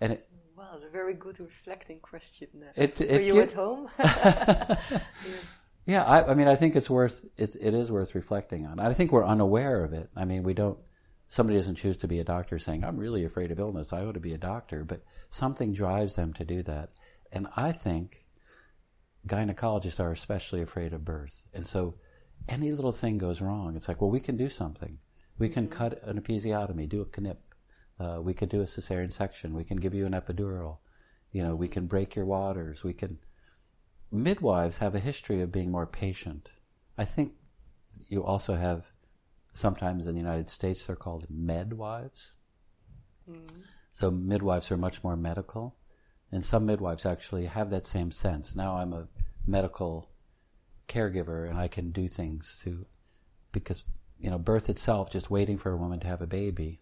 [0.00, 0.26] And it,
[0.56, 2.48] wow, it's a very good reflecting question.
[2.60, 3.88] Uh, it, it, Are you at home?
[3.98, 5.64] yes.
[5.86, 7.56] Yeah, I, I, mean, I think it's worth it.
[7.60, 8.78] It is worth reflecting on.
[8.78, 10.10] I think we're unaware of it.
[10.16, 10.78] I mean, we don't
[11.28, 14.14] somebody doesn't choose to be a doctor saying, I'm really afraid of illness, I ought
[14.14, 16.90] to be a doctor, but something drives them to do that.
[17.32, 18.20] And I think
[19.28, 21.46] gynecologists are especially afraid of birth.
[21.52, 21.94] And so
[22.48, 24.98] any little thing goes wrong, it's like, well, we can do something.
[25.38, 25.78] We can mm-hmm.
[25.78, 27.42] cut an episiotomy, do a knip.
[28.00, 29.54] Uh, we can do a cesarean section.
[29.54, 30.78] We can give you an epidural.
[31.32, 32.84] You know, we can break your waters.
[32.84, 33.18] We can.
[34.10, 36.48] Midwives have a history of being more patient.
[36.96, 37.32] I think
[38.08, 38.86] you also have
[39.58, 42.30] Sometimes in the United States they're called medwives.
[43.28, 43.64] Mm.
[43.90, 45.74] So midwives are much more medical.
[46.30, 48.54] And some midwives actually have that same sense.
[48.54, 49.08] Now I'm a
[49.48, 50.08] medical
[50.88, 52.86] caregiver and I can do things to,
[53.52, 53.84] because,
[54.18, 56.80] you know, birth itself, just waiting for a woman to have a baby.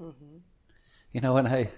[0.00, 0.36] Mm-hmm.
[1.12, 1.70] You know, when I,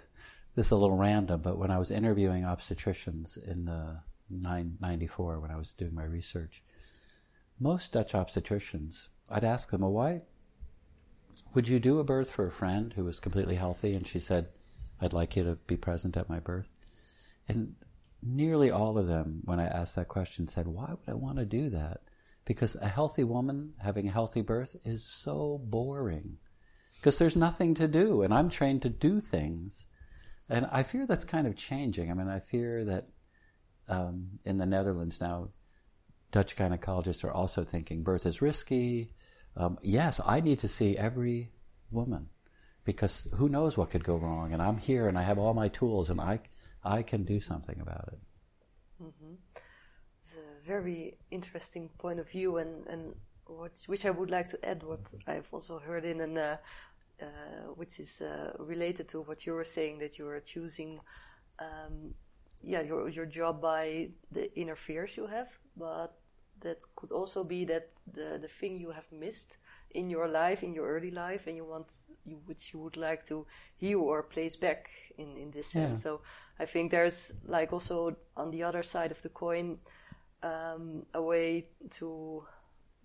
[0.55, 5.51] this is a little random, but when I was interviewing obstetricians in the 994, when
[5.51, 6.63] I was doing my research,
[7.59, 10.21] most Dutch obstetricians I'd ask them, well, why
[11.55, 13.95] would you do a birth for a friend who was completely healthy?
[13.95, 14.49] And she said,
[15.01, 16.69] I'd like you to be present at my birth.
[17.49, 17.75] And
[18.23, 21.45] nearly all of them, when I asked that question, said, why would I want to
[21.45, 22.03] do that?
[22.45, 26.39] Because a healthy woman having a healthy birth is so boring.
[26.97, 29.85] Because there's nothing to do, and I'm trained to do things.
[30.49, 32.11] And I fear that's kind of changing.
[32.11, 33.09] I mean, I fear that
[33.89, 35.49] um, in the Netherlands now,
[36.31, 39.13] Dutch gynecologists are also thinking birth is risky,
[39.57, 41.51] um, yes, I need to see every
[41.91, 42.29] woman
[42.85, 45.69] because who knows what could go wrong, and I'm here and I have all my
[45.69, 46.41] tools and I
[46.85, 48.21] I can do something about it.
[49.03, 49.35] Mm-hmm.
[50.23, 53.15] It's a very interesting point of view, and and
[53.47, 56.39] what, which I would like to add what I've also heard in an.
[56.39, 56.57] Uh,
[57.23, 60.99] uh, which is uh, related to what you were saying that you are choosing,
[61.61, 62.15] um,
[62.65, 66.17] yeah, your your job by the inner fears you have, but
[66.63, 69.57] that could also be that the, the thing you have missed
[69.95, 71.93] in your life, in your early life, and you want
[72.25, 76.01] you, which you would like to heal or place back in in this sense.
[76.01, 76.03] Yeah.
[76.03, 76.21] So
[76.59, 79.79] I think there's like also on the other side of the coin
[80.43, 81.67] um, a way
[81.99, 82.45] to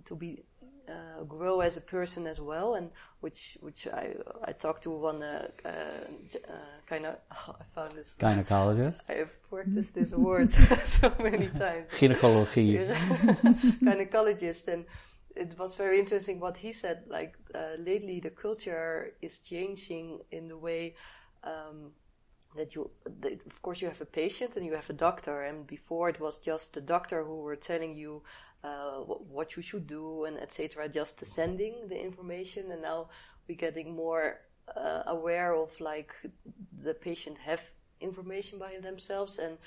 [0.05, 0.43] to be
[0.87, 5.21] uh, grow as a person as well, and which which I I talked to one
[5.21, 6.53] uh, uh, uh,
[6.87, 9.01] kind of oh, I found this Gynecologist?
[9.09, 12.77] I have practiced this word so many times Gynecology.
[13.83, 14.85] gynecologist and
[15.37, 20.47] it was very interesting what he said like uh, lately the culture is changing in
[20.47, 20.95] the way
[21.43, 21.91] um,
[22.55, 22.89] that you
[23.21, 26.19] that of course you have a patient and you have a doctor and before it
[26.19, 28.23] was just the doctor who were telling you
[28.63, 28.97] uh,
[29.35, 33.07] what you should do and etc just sending the information and now
[33.47, 34.39] we're getting more
[34.75, 36.13] uh, aware of like
[36.83, 37.71] the patient have
[38.01, 39.57] information by themselves and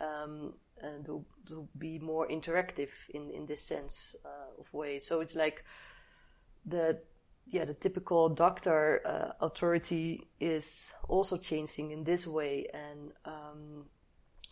[0.00, 0.54] um,
[0.84, 4.98] and to, to be more interactive in, in this sense uh, of way.
[4.98, 5.64] So it's like
[6.66, 6.98] the
[7.46, 13.84] yeah the typical doctor uh, authority is also changing in this way, and um,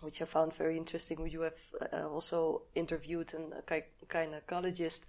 [0.00, 1.26] which I found very interesting.
[1.26, 1.60] You have
[1.92, 5.00] uh, also interviewed an, a gynecologist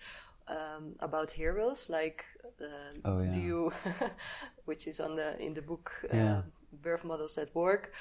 [0.47, 2.24] um, about heroes, like
[2.61, 3.32] uh, Oh, yeah.
[3.34, 3.74] do you,
[4.65, 6.41] which is on the in the book uh, Yeah.
[6.82, 7.91] Birth Models at Work.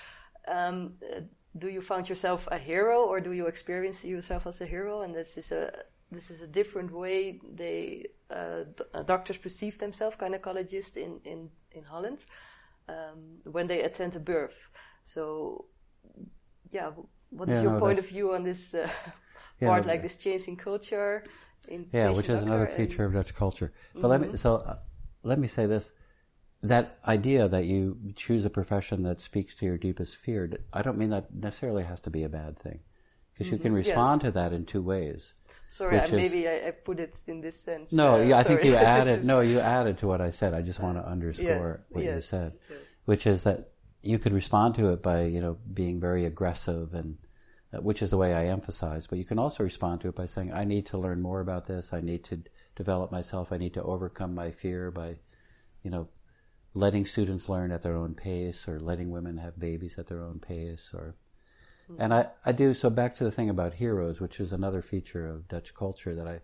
[0.49, 1.21] Um, uh,
[1.57, 5.03] do you find yourself a hero, or do you experience yourself as a hero?
[5.03, 5.71] And this is a
[6.11, 11.85] this is a different way they uh, d- doctors perceive themselves, gynecologists in in in
[11.85, 12.19] Holland,
[12.89, 14.69] um, when they attend a birth.
[15.05, 15.67] So,
[16.71, 16.91] yeah,
[17.31, 18.89] what is Yeah, your no, point of view on this uh,
[19.61, 21.25] Yeah, part, like this changing culture?
[21.69, 23.73] In Yeah, which is another feature of Dutch culture.
[24.01, 24.79] But let me so uh,
[25.23, 25.93] let me say this:
[26.63, 30.51] that idea that you choose a profession that speaks to your deepest fear.
[30.73, 32.81] I don't mean that necessarily has to be a bad thing,
[33.33, 35.35] because you can respond to that in two ways.
[35.69, 37.93] Sorry, I, is- maybe I, I put it in this sense.
[37.93, 39.25] No, uh, yeah, I think you added.
[39.33, 40.55] No, you added to what I said.
[40.55, 42.79] I just want to underscore Yes, what you said, yes.
[43.07, 43.71] which is that
[44.03, 47.17] you could respond to it by you know being very aggressive and
[47.73, 49.07] uh, which is the way I emphasize.
[49.07, 51.67] But you can also respond to it by saying, "I need to learn more about
[51.67, 51.93] this.
[51.93, 52.43] I need to
[52.77, 53.51] develop myself.
[53.51, 55.17] I need to overcome my fear by,
[55.83, 56.07] you know,
[56.75, 60.39] letting students learn at their own pace, or letting women have babies at their own
[60.39, 61.15] pace, or."
[61.99, 65.29] And I, I do so back to the thing about heroes, which is another feature
[65.29, 66.41] of Dutch culture that I,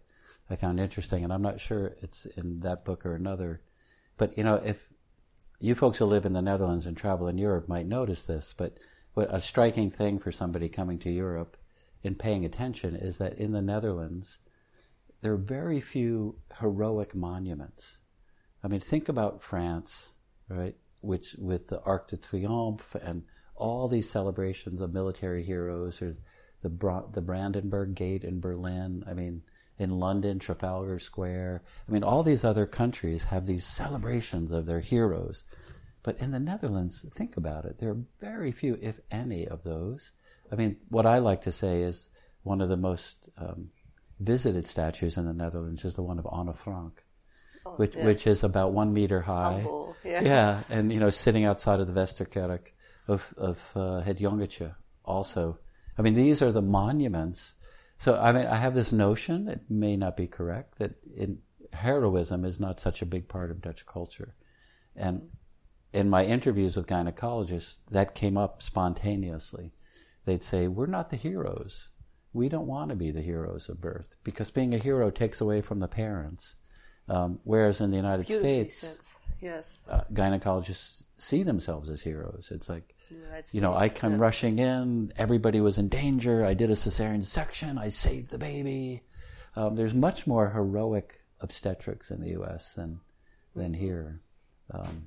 [0.50, 3.62] I found interesting, and I'm not sure it's in that book or another,
[4.18, 4.92] but you know if
[5.60, 8.78] you folks who live in the Netherlands and travel in Europe might notice this, but
[9.14, 11.56] what a striking thing for somebody coming to Europe
[12.04, 14.38] and paying attention is that in the Netherlands
[15.20, 18.00] there are very few heroic monuments.
[18.62, 20.14] I mean, think about France,
[20.48, 20.76] right?
[21.00, 23.24] Which with the Arc de Triomphe and
[23.54, 26.16] all these celebrations of military heroes, or
[26.60, 29.04] the Bra- the Brandenburg Gate in Berlin.
[29.06, 29.42] I mean,
[29.78, 31.62] in London, Trafalgar Square.
[31.88, 35.44] I mean, all these other countries have these celebrations of their heroes.
[36.02, 37.78] But in the Netherlands, think about it.
[37.78, 40.12] There are very few, if any, of those.
[40.50, 42.08] I mean, what I like to say is
[42.42, 43.70] one of the most um,
[44.18, 47.04] visited statues in the Netherlands is the one of Anne Frank,
[47.76, 48.04] which yeah.
[48.04, 49.60] which is about one meter high.
[49.60, 50.22] Humble, yeah.
[50.22, 52.72] yeah, and you know, sitting outside of the Westerkerk
[53.06, 54.74] of of uh, Het Jongetje.
[55.04, 55.58] Also,
[55.96, 57.54] I mean, these are the monuments.
[57.98, 59.48] So, I mean, I have this notion.
[59.48, 61.38] It may not be correct that in,
[61.72, 64.34] heroism is not such a big part of Dutch culture,
[64.94, 65.22] and
[65.92, 69.72] in my interviews with gynecologists, that came up spontaneously.
[70.24, 71.88] They'd say, "We're not the heroes.
[72.32, 75.62] We don't want to be the heroes of birth because being a hero takes away
[75.62, 76.56] from the parents."
[77.08, 78.96] Um, whereas in the United States, said.
[79.40, 79.80] Yes.
[79.88, 82.50] uh, gynecologists see themselves as heroes.
[82.52, 84.18] It's like, United you know, I come yeah.
[84.20, 85.12] rushing in.
[85.16, 86.44] Everybody was in danger.
[86.44, 87.78] I did a cesarean section.
[87.78, 89.02] I saved the baby.
[89.56, 92.74] Um, there's much more heroic obstetrics in the U.S.
[92.74, 93.00] than
[93.54, 93.80] than Mm-hmm.
[93.82, 94.20] here.
[94.70, 95.06] Um,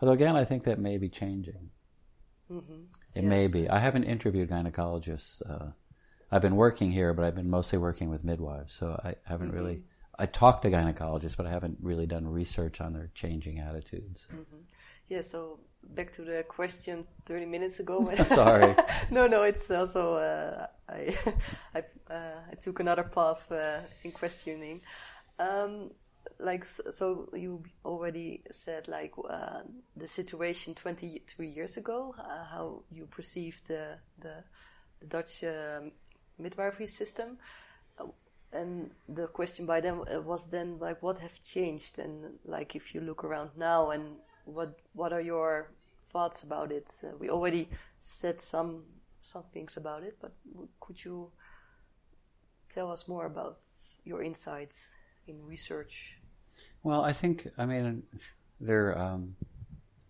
[0.00, 1.70] although again, I think that may be changing.
[3.14, 3.68] It may be.
[3.68, 5.42] I haven't interviewed gynecologists.
[5.48, 5.70] Uh,
[6.32, 9.56] I've been working here, but I've been mostly working with midwives, so I haven't Mm-hmm.
[9.56, 9.82] really.
[10.20, 14.26] I talk to gynecologists, but I haven't really done research on their changing attitudes.
[15.08, 18.12] Yeah, so back to the question 30 minutes ago.
[18.28, 18.76] Sorry.
[19.10, 21.16] no, no, it's also, uh, I,
[21.74, 21.78] I,
[22.12, 24.82] uh, I took another path uh, in questioning.
[25.38, 25.90] Um,
[26.38, 29.60] like, so you already said, like, uh,
[29.96, 34.44] the situation 23 years ago, uh, how you perceived the, the,
[35.00, 35.92] the Dutch um
[36.40, 37.38] midwifery system.
[38.52, 42.94] And the question by them uh, was then like what have changed and like if
[42.94, 45.70] you look around now and what what are your
[46.12, 47.68] thoughts about it uh, we already
[48.00, 48.82] said some
[49.22, 50.32] some things about it but
[50.80, 51.30] could you
[52.68, 53.60] tell us more about
[54.04, 54.88] your insights
[55.28, 56.20] in research
[56.82, 58.02] Well, I think, I mean,
[58.60, 59.36] there are um,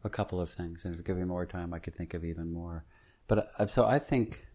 [0.04, 2.24] a couple of things, and if you give me more time, I could think of
[2.24, 2.84] even more.
[3.26, 4.46] But uh, so I think,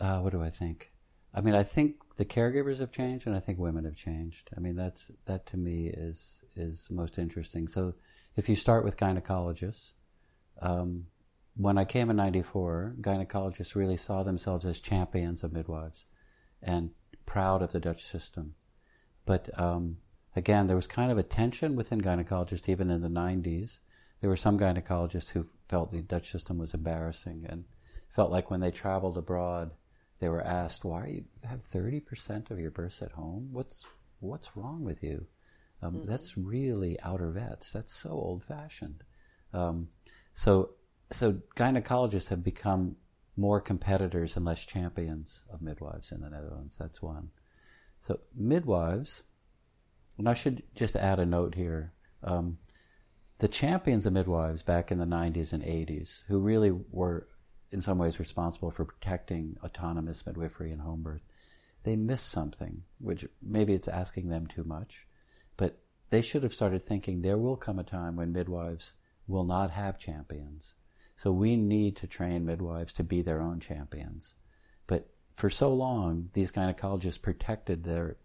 [0.00, 0.92] uh, what do I think?
[1.34, 4.50] I mean, I think the caregivers have changed, and I think women have changed.
[4.56, 7.68] I mean, that's that to me is is most interesting.
[7.68, 7.94] So,
[8.36, 9.92] if you start with gynecologists,
[10.60, 11.06] um,
[11.56, 16.04] when I came in '94, gynecologists really saw themselves as champions of midwives,
[16.62, 16.90] and
[17.26, 18.54] proud of the Dutch system.
[19.24, 19.98] But um,
[20.34, 23.78] again, there was kind of a tension within gynecologists even in the 90s.
[24.20, 27.64] There were some gynecologists who felt the Dutch system was embarrassing and
[28.08, 29.70] felt like when they traveled abroad,
[30.20, 33.48] they were asked, "Why you have 30% of your births at home?
[33.52, 33.84] What's
[34.20, 35.26] what's wrong with you?"
[35.82, 36.10] Um, mm-hmm.
[36.10, 37.72] That's really ouderwets.
[37.72, 39.02] That's so old-fashioned.
[39.52, 39.88] Um,
[40.34, 40.70] so,
[41.10, 42.96] so gynecologists have become
[43.36, 46.76] more competitors and less champions of midwives in the Netherlands.
[46.78, 47.30] That's one.
[48.06, 49.22] So midwives,
[50.18, 51.92] and I should just add a note here.
[52.22, 52.58] Um,
[53.38, 57.26] the champions of midwives back in the 90s and 80s, who really were
[57.72, 61.22] in some ways responsible for protecting autonomous midwifery and home birth,
[61.84, 65.06] they miss something, which maybe it's asking them too much,
[65.56, 65.78] but
[66.10, 68.92] they should have started thinking there will come a time when midwives
[69.26, 70.74] will not have champions
[71.22, 74.36] so we need to train midwives to be their own champions.
[74.86, 78.16] But for so long, these gynecologists protected their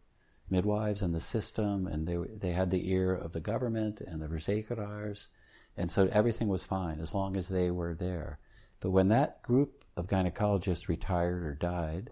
[0.50, 4.28] midwives and the system, and they they had the ear of the government and the
[4.28, 5.28] verzekeraars,
[5.76, 8.40] and so everything was fine as long as they were there.
[8.80, 12.12] But when that group of gynecologists retired or died,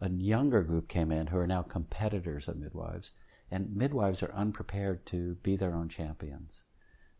[0.00, 3.12] a younger group came in who are now competitors of midwives,
[3.50, 6.64] and midwives are unprepared to be their own champions.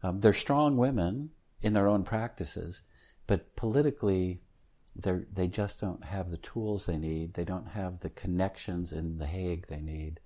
[0.03, 1.31] Um, they're strong women
[1.61, 2.83] in their own practices,
[3.27, 4.41] but politically,
[4.97, 7.35] they just don't have the tools they need.
[7.35, 10.21] They don't have the connections in the Hague they need,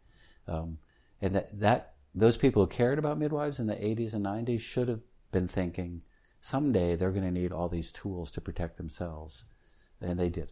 [0.48, 0.78] um,
[1.20, 4.88] and that that those people who cared about midwives in the 80s and 90s should
[4.88, 5.00] have
[5.32, 6.02] been thinking
[6.45, 9.45] someday they're going to need all these tools to protect themselves,
[10.01, 10.51] and they didn't.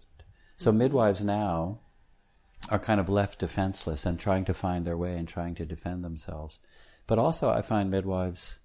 [0.57, 1.81] So midwives now
[2.71, 6.03] are kind of left defenseless and trying to find their way and trying to defend
[6.03, 6.61] themselves.
[7.07, 8.61] But also, I find midwives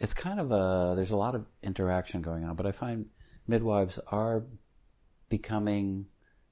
[0.00, 3.06] it's kind of a there's a lot of interaction going on, but I find
[3.46, 4.42] midwives are
[5.28, 6.06] becoming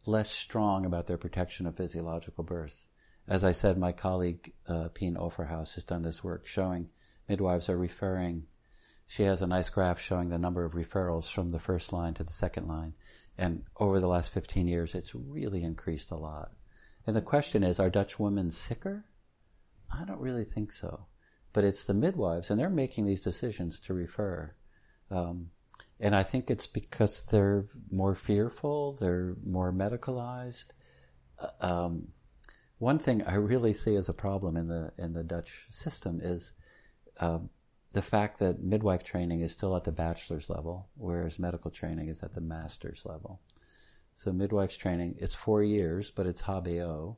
[0.07, 2.89] less strong about their protection of physiological birth.
[3.27, 6.91] As I said, my colleague uh, Pien Offerhaus has done this work showing
[7.29, 8.47] midwives are referring.
[9.11, 12.25] She has a nice graph showing the number of referrals from the first line to
[12.25, 12.95] the second line.
[13.37, 16.53] And over the last 15 years, it's really increased a lot.
[17.07, 19.05] And the question is, are Dutch women sicker?
[19.91, 21.07] I don't really think so
[21.53, 24.55] but it's the midwives, and they're making these decisions to refer.
[25.11, 25.51] Um,
[25.99, 30.67] and I think it's because they're more fearful, they're more medicalized.
[31.39, 32.09] Uh, um,
[32.79, 36.53] one thing I really see as a problem in the in the Dutch system is
[37.19, 37.51] um,
[37.93, 42.23] the fact that midwife training is still at the bachelor's level, whereas medical training is
[42.23, 43.41] at the master's level.
[44.15, 47.17] So midwife's training, it's four years, but it's HBO.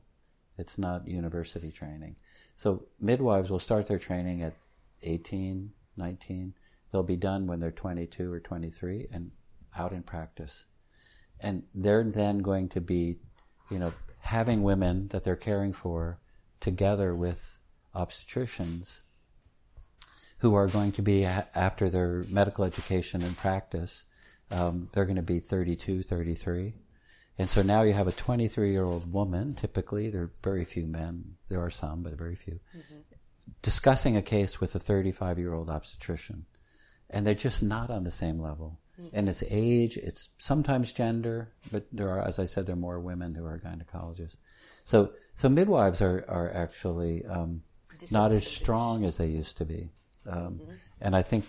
[0.57, 2.15] It's not university training.
[2.55, 4.53] So midwives will start their training at
[5.01, 6.53] 18, 19.
[6.91, 9.31] They'll be done when they're 22 or 23 and
[9.75, 10.65] out in practice.
[11.39, 13.17] And they're then going to be,
[13.69, 16.19] you know, having women that they're caring for
[16.59, 17.59] together with
[17.95, 19.01] obstetricians
[20.43, 24.03] who are going to be after their medical education and practice.
[24.51, 26.73] Um, they're going to be 32, 33.
[27.37, 30.85] And so now you have a 23 year old woman, typically, there are very few
[30.85, 32.95] men, there are some, but very few, mm-hmm.
[33.61, 36.45] discussing a case with a 35 year old obstetrician.
[37.09, 38.81] And they're just not on the same level.
[38.99, 39.15] Mm-hmm.
[39.15, 42.99] And it's age, it's sometimes gender, but there are, as I said, there are more
[42.99, 44.39] women who are gynecologists.
[44.83, 47.63] So, so midwives are, are actually um,
[48.11, 49.89] not as strong as they used to be.
[50.27, 50.71] Um, mm-hmm.
[51.01, 51.45] And I think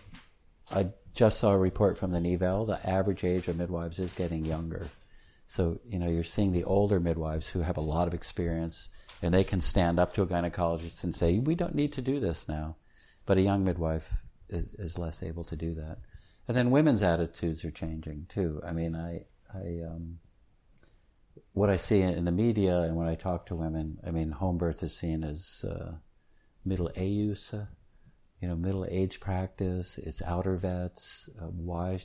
[0.70, 4.44] I just saw a report from the Nivel, the average age of midwives is getting
[4.44, 4.88] younger.
[5.46, 8.88] So, you know, you're seeing the older midwives who have a lot of experience
[9.22, 12.18] and they can stand up to a gynecologist and say, we don't need to do
[12.18, 12.76] this now.
[13.26, 14.12] But a young midwife
[14.48, 15.98] is, is less able to do that.
[16.48, 18.60] And then women's attitudes are changing too.
[18.66, 20.18] I mean, I, I, um,
[21.52, 24.58] what I see in the media and when I talk to women, I mean, home
[24.58, 25.92] birth is seen as uh,
[26.64, 27.50] middle age,
[28.44, 29.96] you know, middle age practice.
[29.96, 31.30] It's ouderwets.
[31.40, 31.98] Uh, why,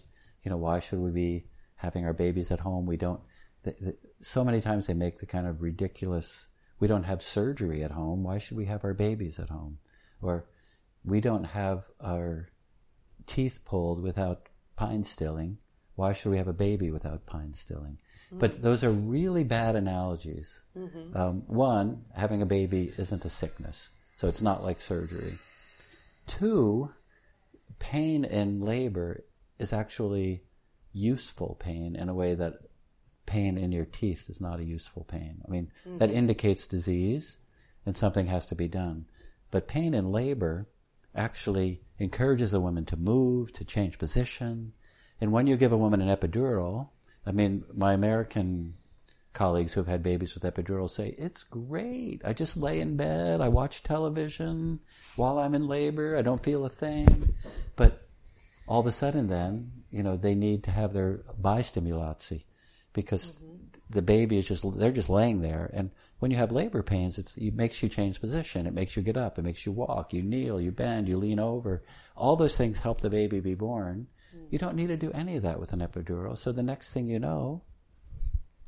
[0.43, 2.85] you know, why should we be having our babies at home?
[2.85, 3.19] We don't
[3.63, 6.47] the, the, so many times they make the kind of ridiculous,
[6.79, 9.79] we don't have surgery at home, why should we have our babies at home?
[10.21, 10.45] Or
[11.03, 12.49] we don't have our
[13.27, 15.57] teeth pulled without pijnstilling,
[15.95, 17.97] why should we have a baby without pijnstilling?
[17.97, 18.39] Mm-hmm.
[18.39, 20.61] But those are really bad analogies.
[20.77, 21.17] Mm-hmm.
[21.17, 23.89] Um, one, having a baby isn't a sickness.
[24.15, 25.39] So it's not like surgery.
[26.30, 26.91] Two,
[27.80, 29.23] pain in labor
[29.57, 30.43] is actually
[30.93, 32.53] useful pain in a way that
[33.25, 35.41] pain in your teeth is not a useful pain.
[35.45, 35.97] I mean, mm-hmm.
[35.97, 37.38] that indicates disease
[37.86, 39.05] and something has to be done.
[39.51, 40.67] But pain in labor
[41.15, 44.73] actually encourages a woman to move, to change position.
[45.19, 46.89] And when you give a woman an epidural,
[47.25, 48.75] I mean, my American
[49.39, 52.21] colleagues who have had babies with epidural say, it's great.
[52.25, 53.39] I just lay in bed.
[53.39, 54.81] I watch television
[55.15, 56.17] while I'm in labor.
[56.17, 57.29] I don't feel a thing.
[57.77, 58.05] But
[58.67, 62.43] all of a sudden then, you know, they need to have their bistimulation
[62.91, 63.55] because mm-hmm.
[63.89, 65.71] the baby is just, they're just laying there.
[65.73, 68.67] And when you have labor pains, it makes you change position.
[68.67, 69.39] It makes you get up.
[69.39, 70.11] It makes you walk.
[70.11, 71.81] You kneel, you bend, you lean over.
[72.17, 74.07] All those things help the baby be born.
[74.35, 74.47] Mm-hmm.
[74.51, 76.37] You don't need to do any of that with an epidural.
[76.37, 77.61] So the next thing you know,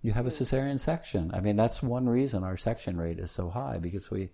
[0.02, 1.32] you have a cesarean section.
[1.34, 4.30] I mean, that's one reason our section rate is so high because we,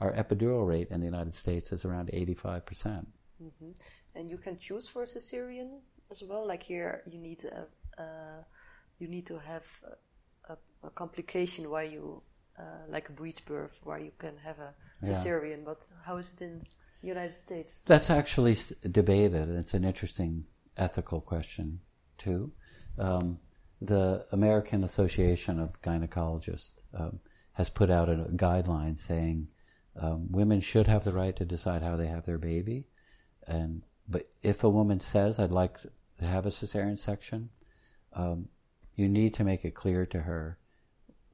[0.00, 2.64] our epidural rate in the United States is around 85%.
[2.66, 3.08] percent
[3.42, 3.70] mm hmm
[4.14, 5.70] And you can choose for a cesarean
[6.10, 6.44] as well.
[6.46, 7.66] Like here, you need a,
[8.04, 8.40] uh,
[9.00, 9.66] you need to have
[10.52, 10.56] a,
[10.88, 12.22] a complication where you,
[12.58, 14.72] uh, like a breech birth, where you can have a
[15.08, 15.58] cesarean.
[15.58, 15.70] Yeah.
[15.70, 16.54] But how is it in
[17.02, 17.80] the United States?
[17.84, 18.56] That's actually
[18.90, 19.46] debated.
[19.50, 20.32] It's an interesting
[20.76, 21.80] ethical question
[22.16, 22.52] too.
[22.98, 23.38] Um,
[23.80, 27.20] the American Association of Gynecologists um,
[27.52, 29.50] has put out a guideline saying
[30.00, 32.86] um, women should have the right to decide how they have their baby,
[33.46, 37.50] and but if a woman says I'd like to have a cesarean section,
[38.12, 38.48] um,
[38.94, 40.58] you need to make it clear to her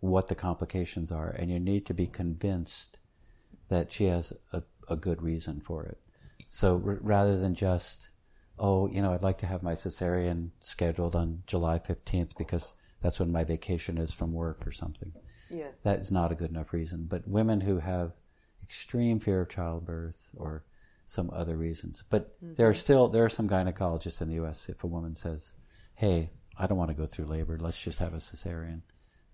[0.01, 2.99] what the complications are, and you need to be convinced
[3.69, 5.99] that she has a, a good reason for it.
[6.51, 8.09] So r- rather than just
[8.59, 13.21] oh, you know, I'd like to have my cesarean scheduled on July 15th because that's
[13.21, 15.13] when my vacation is from work or something.
[15.51, 15.69] Yeah.
[15.83, 17.07] That is not a good enough reason.
[17.09, 18.13] But women who have
[18.63, 20.65] extreme fear of childbirth or
[21.07, 22.03] some other reasons.
[22.09, 22.55] But mm-hmm.
[22.55, 25.53] there are still there are some gynecologists in the US if a woman says,
[25.95, 27.59] "Hey, I don't want to go through labor.
[27.59, 28.81] Let's just have a cesarean."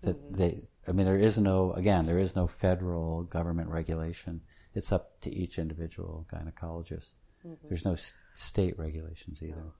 [0.01, 0.35] That mm-hmm.
[0.35, 4.41] they I mean there is no again, there is no federal government regulation.
[4.73, 7.13] It's up to each individual gynecologist.
[7.45, 7.67] Mm-hmm.
[7.67, 7.95] There's no
[8.33, 9.73] state regulations either.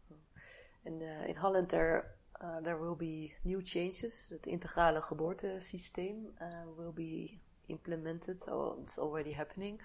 [0.86, 4.28] And uh, in Holland there uh, there will be new changes.
[4.30, 6.48] Het integrale geboortesysteem uh,
[6.78, 9.80] will be implemented, or it's already happening.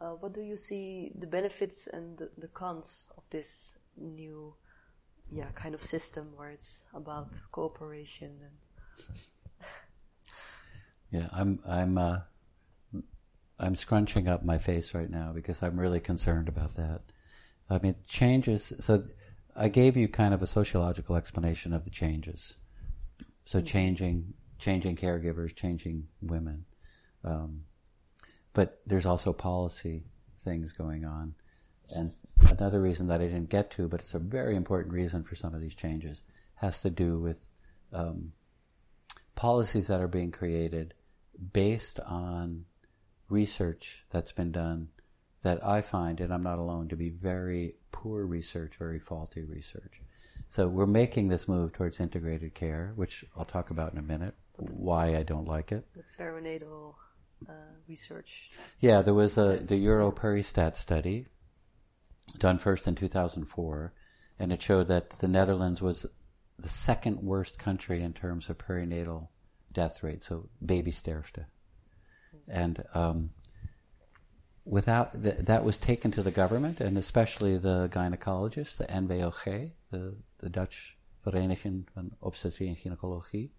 [0.00, 4.54] Uh, what do you see the benefits and the, the, cons of this new,
[5.30, 9.08] yeah, kind of system where it's about cooperation and.
[11.10, 12.18] yeah, I'm I'm uh,
[13.58, 17.00] I'm scrunching up my face right now because I'm really concerned about that.
[17.70, 18.72] I mean, changes.
[18.80, 19.04] So
[19.56, 22.56] I gave you kind of a sociological explanation of the changes.
[23.46, 23.66] So mm-hmm.
[23.66, 26.64] changing, changing caregivers, changing women.
[27.24, 27.62] Um,
[28.52, 30.04] but there's also policy
[30.44, 31.34] things going on.
[31.90, 35.34] And another reason that I didn't get to, but it's a very important reason for
[35.34, 36.22] some of these changes,
[36.56, 37.48] has to do with
[37.92, 38.32] um,
[39.34, 40.94] policies that are being created
[41.52, 42.64] based on
[43.28, 44.88] research that's been done
[45.44, 50.00] that I find, and I'm not alone, to be very poor research, very faulty research.
[50.48, 54.34] So we're making this move towards integrated care, which I'll talk about in a minute,
[54.56, 55.86] why I don't like it.
[55.94, 56.94] The perinatal
[57.46, 57.52] uh,
[57.86, 58.50] research.
[58.80, 61.26] Yeah, there was a, the Euro-Peristat study
[62.38, 63.92] done first in 2004,
[64.38, 66.06] and it showed that the Netherlands was
[66.58, 69.28] the second worst country in terms of perinatal
[69.72, 71.44] death rate, so baby sterfte.
[72.48, 73.30] And um,
[74.64, 80.14] without th- that was taken to the government and especially the gynecologists, the NVOG, the,
[80.38, 80.96] the Dutch
[81.26, 83.50] Vereniging van Obstetrie en Gynaecologie,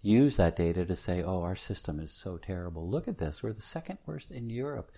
[0.00, 2.88] use that data to say, oh, our system is so terrible.
[2.88, 3.42] Look at this.
[3.42, 4.92] We're the second worst in Europe.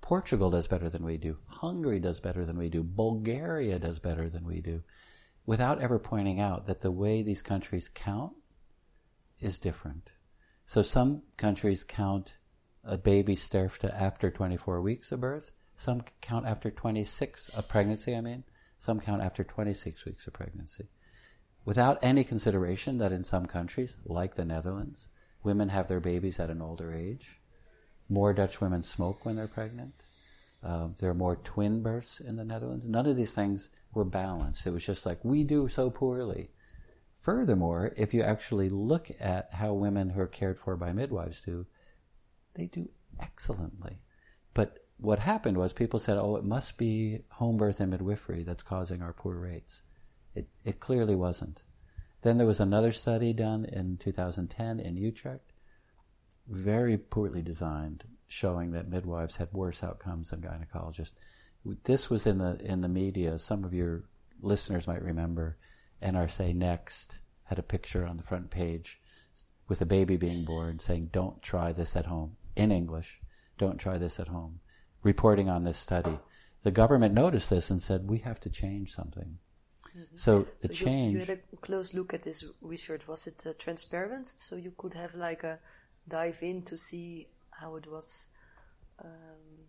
[0.00, 1.36] Portugal does better than we do.
[1.46, 2.82] Hungary does better than we do.
[2.82, 4.82] Bulgaria does better than we do.
[5.46, 8.32] Without ever pointing out that the way these countries count
[9.40, 10.10] is different.
[10.66, 12.34] So some countries count
[12.84, 15.52] a baby sterfte after 24 weeks of birth.
[15.76, 18.44] Some count after 26 of pregnancy, I mean.
[18.78, 20.88] Some count after 26 weeks of pregnancy.
[21.64, 25.08] Without any consideration that in some countries, like the Netherlands,
[25.42, 27.40] women have their babies at an older age.
[28.08, 29.94] More Dutch women smoke when they're pregnant.
[30.62, 32.86] Uh, there are more twin births in the Netherlands.
[32.86, 34.66] None of these things were balanced.
[34.66, 36.50] It was just like, we do so poorly.
[37.20, 41.66] Furthermore, if you actually look at how women who are cared for by midwives do,
[42.54, 42.88] they do
[43.18, 44.00] excellently.
[44.54, 48.62] But what happened was people said, oh, it must be home birth and midwifery that's
[48.62, 49.82] causing our poor rates.
[50.34, 51.62] It, it clearly wasn't.
[52.22, 55.52] Then there was another study done in 2010 in Utrecht,
[56.46, 61.14] very poorly designed, showing that midwives had worse outcomes than gynecologists.
[61.84, 63.38] This was in the in the media.
[63.38, 64.04] Some of your
[64.40, 65.58] listeners might remember.
[66.02, 69.00] NRC Next had a picture on the front page
[69.68, 73.20] with a baby being born saying, "Don't try this at home." In English,
[73.58, 74.60] "Don't try this at home."
[75.02, 76.18] Reporting on this study,
[76.62, 79.38] the government noticed this and said, "We have to change something."
[79.96, 80.16] Mm-hmm.
[80.16, 81.14] So the so change.
[81.14, 83.08] You, you, had a close look at this research.
[83.08, 84.28] Was it uh, transparent?
[84.28, 85.58] So you could have like a
[86.08, 88.28] dive in to see how it was.
[89.02, 89.66] Um,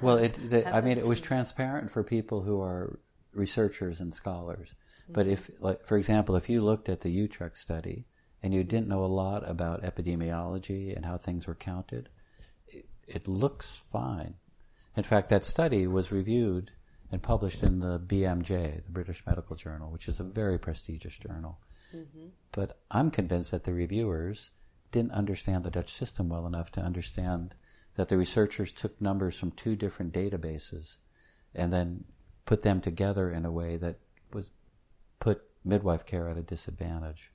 [0.00, 0.50] well, it.
[0.50, 2.98] The, I mean, it was transparent for people who are
[3.32, 4.74] researchers and scholars.
[4.74, 5.12] Mm-hmm.
[5.12, 8.06] But if, like, for example, if you looked at the Utrecht study
[8.42, 12.08] and you didn't know a lot about epidemiology and how things were counted,
[12.68, 14.34] it, it looks fine.
[14.96, 16.70] In fact, that study was reviewed
[17.10, 21.58] and published in the BMJ, the British Medical Journal, which is a very prestigious journal.
[21.94, 22.26] Mm-hmm.
[22.52, 24.50] But I'm convinced that the reviewers
[24.90, 27.54] didn't understand the Dutch system well enough to understand
[27.94, 30.96] that the researchers took numbers from two different databases
[31.54, 32.04] and then
[32.44, 33.98] put them together in a way that
[34.32, 34.50] was
[35.20, 37.32] put midwife care at a disadvantage.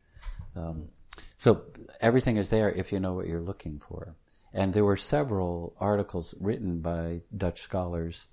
[0.55, 0.89] Um,
[1.37, 1.63] so
[1.99, 4.15] everything is there if you know what you're looking for.
[4.53, 8.27] And there were several articles written by Dutch scholars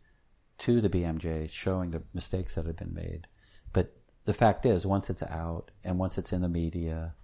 [0.59, 3.27] to the BMJ showing the mistakes that had been made.
[3.73, 3.97] But
[4.27, 7.15] the fact is, once it's out and once it's in the media,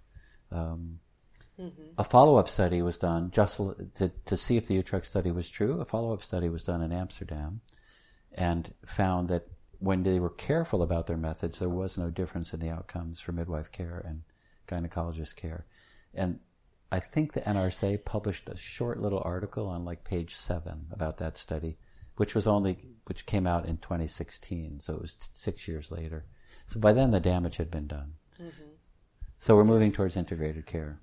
[0.51, 0.99] um,
[1.59, 1.83] mm-hmm.
[1.97, 3.57] a follow-up study was done just
[3.95, 5.79] to, to see if the Utrecht study was true.
[5.79, 7.61] A follow-up study was done in Amsterdam
[8.33, 9.47] and found that
[9.79, 13.31] when they were careful about their methods, there was no difference in the outcomes for
[13.31, 14.23] midwife care and
[14.67, 15.65] gynecologist care.
[16.13, 16.39] And
[16.91, 21.37] I think the NRC published a short little article on like page seven about that
[21.37, 21.77] study
[22.17, 26.25] which was only which came out in 2016, so it was t- six years later.
[26.65, 28.13] So by then the damage had been done.
[28.41, 28.71] Mm-hmm.
[29.39, 30.99] So we're moving towards integrated care.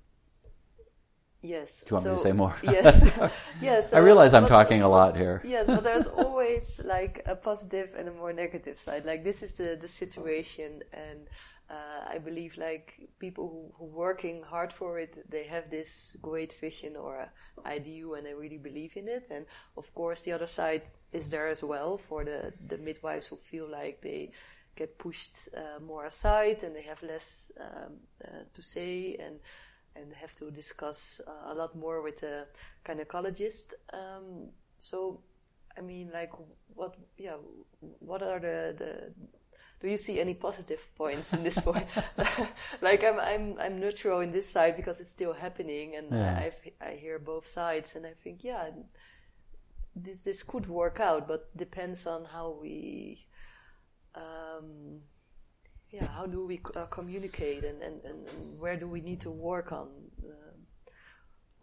[1.41, 1.81] Yes.
[1.81, 2.55] Do you want so, me to say more?
[2.63, 3.31] Yes.
[3.61, 3.89] yes.
[3.91, 5.41] So I realize I'm talking a lot here.
[5.45, 9.05] Yes, but there's always like a positive and a more negative side.
[9.05, 11.27] Like this is the the situation, and
[11.69, 16.53] uh, I believe like people who, who working hard for it, they have this great
[16.59, 17.27] vision or
[17.65, 19.27] idea, and they really believe in it.
[19.31, 19.45] And
[19.77, 23.67] of course, the other side is there as well for the the midwives who feel
[23.69, 24.31] like they
[24.75, 27.93] get pushed uh, more aside and they have less um,
[28.23, 29.39] uh, to say and
[29.95, 32.45] and have to discuss uh, a lot more with the
[32.85, 33.73] gynecologist.
[33.93, 34.49] Um,
[34.79, 35.21] so,
[35.77, 36.31] I mean, like,
[36.73, 36.95] what?
[37.17, 37.37] Yeah,
[37.99, 39.13] what are the the
[39.81, 41.87] do you see any positive points in this point?
[42.81, 46.49] like I'm, I'm, I'm neutral in this side because it's still happening, and yeah.
[46.81, 48.69] I, I hear both sides, and I think, yeah,
[49.95, 53.25] this, this could work out, but depends on how we,
[54.15, 55.01] um,
[55.91, 59.71] yeah, how do we uh, communicate, and, and, and, where do we need to work
[59.71, 59.87] on.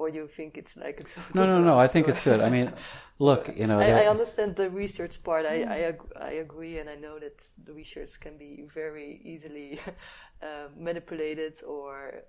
[0.03, 2.73] Or you think it's like it's no no no i think it's good i mean
[3.29, 6.91] look you know I, I, understand the research part I, I, ag- I agree and
[6.91, 9.79] i know that the research can be very easily
[10.43, 12.25] uh, manipulated or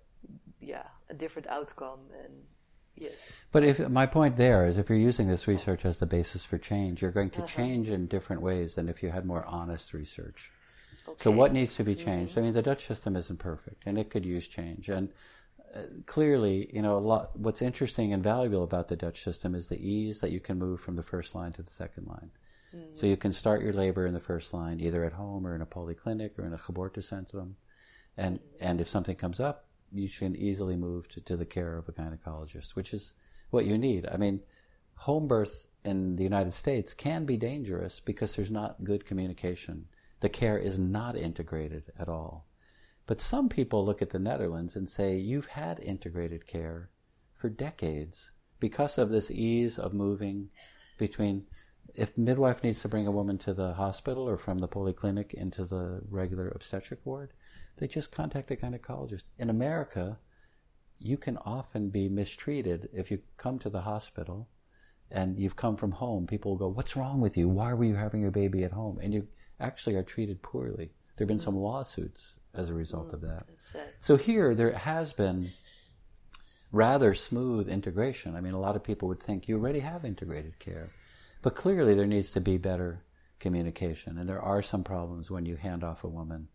[0.62, 2.34] yeah a different outcome and
[2.96, 3.16] yes
[3.52, 6.60] but if my point there is if you're using this research as the basis for
[6.60, 7.48] change you're going to uh-huh.
[7.48, 10.52] change in different ways than if you had more honest research
[11.08, 11.24] okay.
[11.24, 12.42] so what needs to be changed mm-hmm.
[12.42, 15.10] i mean the dutch system isn't perfect and it could use change and
[16.06, 17.38] clearly, you know, a lot.
[17.38, 20.80] What's interesting and valuable about the Dutch system is the ease that you can move
[20.82, 22.32] from the first line to the second line.
[22.76, 22.96] Mm-hmm.
[22.96, 25.62] So you can start your labor in the first line, either at home or in
[25.62, 27.54] a polyclinic or in a geboortecentrum,
[28.18, 31.88] and and if something comes up, you can easily move to, to the care of
[31.88, 33.14] a gynecologist, which is
[33.52, 34.08] what you need.
[34.12, 34.42] I mean,
[34.96, 39.86] home birth in the United States can be dangerous because there's not good communication.
[40.22, 42.48] The care is not integrated at all.
[43.06, 46.90] But some people look at the Netherlands and say, you've had integrated care
[47.36, 48.32] for decades
[48.62, 50.50] because of this ease of moving
[50.98, 51.46] between.
[51.96, 55.66] If midwife needs to bring a woman to the hospital or from the polyclinic into
[55.66, 57.34] the regular obstetric ward,
[57.76, 59.26] they just contact the gynecologist.
[59.38, 60.18] In America,
[60.98, 64.48] you can often be mistreated if you come to the hospital
[65.12, 66.26] and you've come from home.
[66.26, 67.50] People will go, What's wrong with you?
[67.50, 68.98] Why were you having your baby at home?
[69.04, 69.28] And you
[69.60, 70.94] actually are treated poorly.
[71.18, 73.46] There have been some lawsuits as a result mm, of that.
[74.02, 75.52] So here, there has been
[76.72, 78.36] rather smooth integration.
[78.36, 80.90] I mean, a lot of people would think you already have integrated care.
[81.42, 83.04] But clearly, there needs to be better
[83.40, 84.18] communication.
[84.18, 86.48] And there are some problems when you hand off a woman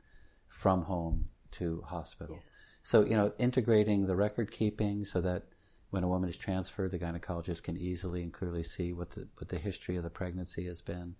[0.48, 2.36] from home to hospital.
[2.36, 2.64] Yes.
[2.82, 5.44] So, you know, integrating the record keeping so that
[5.90, 9.48] when a woman is transferred, the gynecologist can easily and clearly see what the, what
[9.48, 11.14] the history of the pregnancy has been.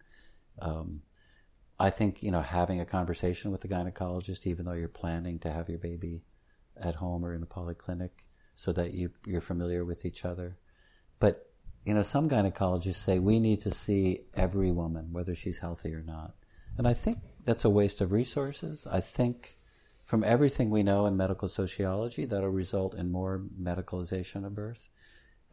[0.61, 1.03] Um,
[1.81, 5.53] I think, you know, having a conversation with the gynecologist, even though you're planning to
[5.53, 6.23] have your baby
[6.77, 8.11] at home or in a polyclinic,
[8.57, 10.57] so that you, you're familiar with each other.
[11.21, 11.51] But,
[11.85, 16.03] you know, some gynecologists say we need to see every woman, whether she's healthy or
[16.03, 16.35] not.
[16.77, 18.87] And I think that's a waste of resources.
[18.91, 19.57] I think
[20.05, 24.89] from everything we know in medical sociology, that'll result in more medicalization of birth.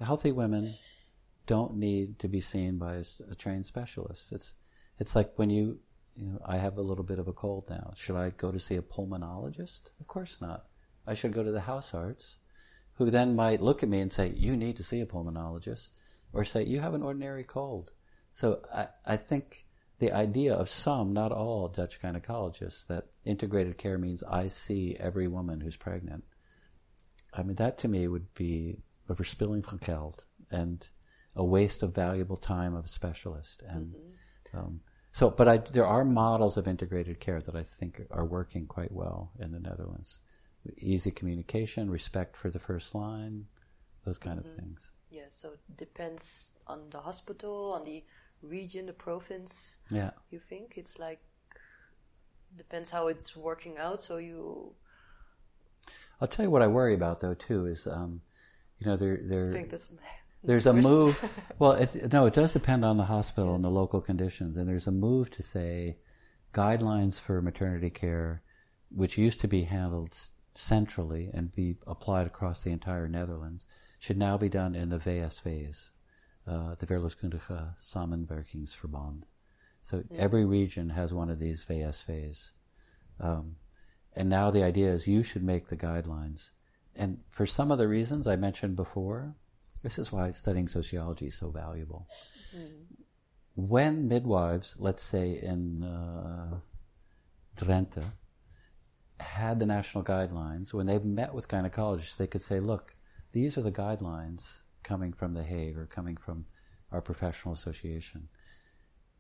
[0.02, 0.76] Healthy women
[1.46, 4.32] don't need to be seen by a, a trained specialist.
[4.32, 4.56] It's,
[4.98, 5.80] it's like when you,
[6.16, 7.94] you know, I have a little bit of a cold now.
[7.96, 9.90] Should I go to see a pulmonologist?
[10.00, 10.66] Of course not.
[11.08, 12.36] I should go to the huisarts,
[12.94, 15.92] who then might look at me and say, You need to see a pulmonologist,
[16.34, 17.92] or say, You have an ordinary cold.
[18.34, 19.66] So I, I think
[20.00, 25.28] the idea of some, not all, Dutch gynecologists that integrated care means I see every
[25.28, 26.24] woman who's pregnant.
[27.34, 28.78] I mean, that to me would be
[29.10, 30.88] a verspilling van geld and
[31.36, 33.64] a waste of valuable time of a specialist.
[33.68, 34.58] And mm-hmm.
[34.58, 34.80] um,
[35.16, 38.92] so, but I, there are models of integrated care that I think are working quite
[38.92, 40.20] well in the Netherlands.
[40.78, 43.46] Easy communication, respect for the first line,
[44.04, 44.50] those kind mm-hmm.
[44.50, 44.92] of things.
[45.10, 48.04] Yeah, so it depends on the hospital, on the
[48.42, 49.78] region, the province.
[49.90, 50.10] Yeah.
[50.32, 51.22] You think it's like
[52.58, 54.04] depends how it's working out.
[54.04, 54.74] So you.
[56.20, 58.20] I'll tell you what I worry about though too is, um,
[58.80, 59.54] you know, there there.
[60.46, 61.24] There's a move.
[61.60, 62.28] well, it's no.
[62.28, 65.44] It does depend on the hospital and the local conditions, and there's a move to
[65.44, 65.98] say
[66.54, 68.44] guidelines for maternity care,
[68.90, 70.16] which used to be handled
[70.54, 73.66] centrally and be applied across the entire Netherlands,
[74.00, 75.92] should now be done in the VSV's,
[76.48, 79.24] uh, the Verloskundige Samenwerkingsverband.
[79.82, 80.06] So mm.
[80.18, 82.54] every region has one of these VSV's.
[83.20, 83.58] Um,
[84.16, 86.52] and now the idea is you should make the guidelines.
[86.96, 89.36] And for some of the reasons I mentioned before,
[89.86, 92.08] this is why studying sociology is so valuable.
[92.58, 92.72] Mm.
[93.54, 96.56] When midwives, let's say in uh,
[97.56, 98.04] Drenthe,
[99.20, 102.96] had the national guidelines, when they met with gynecologists, they could say, look,
[103.32, 106.48] these are the guidelines coming from The Hague or coming from
[106.92, 108.28] our professional association.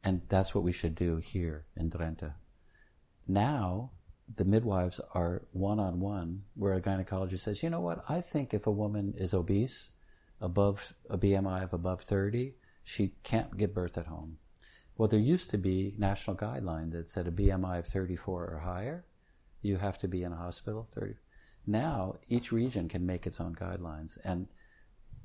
[0.03, 2.33] And that's what we should do here in Drenthe.
[3.27, 3.91] Now,
[4.35, 8.53] the midwives are one on one, where a gynecologist says, you know what, I think
[8.53, 9.91] if a woman is obese,
[10.41, 14.37] above a BMI of above 30, she can't give birth at home.
[14.97, 19.05] Well, there used to be national guideline that said a BMI of 34 or higher,
[19.61, 20.87] you have to be in a hospital.
[20.91, 21.15] 30.
[21.67, 24.17] Now, each region can make its own guidelines.
[24.23, 24.47] And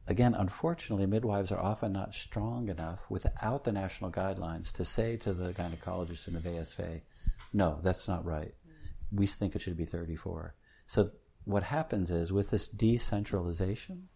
[0.06, 5.34] again, unfortunately, midwives are often not strong enough without the national guidelines to say to
[5.34, 7.02] the gynecologist in the VSV,
[7.52, 8.54] no, that's not right.
[9.12, 10.54] We think it should be 34.
[10.86, 11.10] So
[11.44, 14.08] what happens is with this decentralization,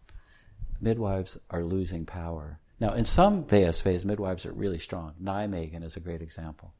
[0.81, 2.59] midwives are losing power.
[2.79, 5.13] Now, in some VSVs, midwives are really strong.
[5.21, 6.73] Nijmegen is a great example.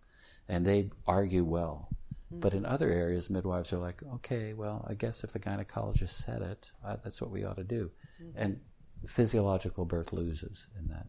[0.47, 1.89] And they argue well.
[2.31, 2.39] Mm-hmm.
[2.41, 6.41] But in other areas, midwives are like, okay, well, I guess if the gynecologist said
[6.41, 7.91] it, uh, that's what we ought to do.
[8.21, 8.37] Mm-hmm.
[8.37, 8.59] And
[9.07, 11.07] physiological birth loses in that.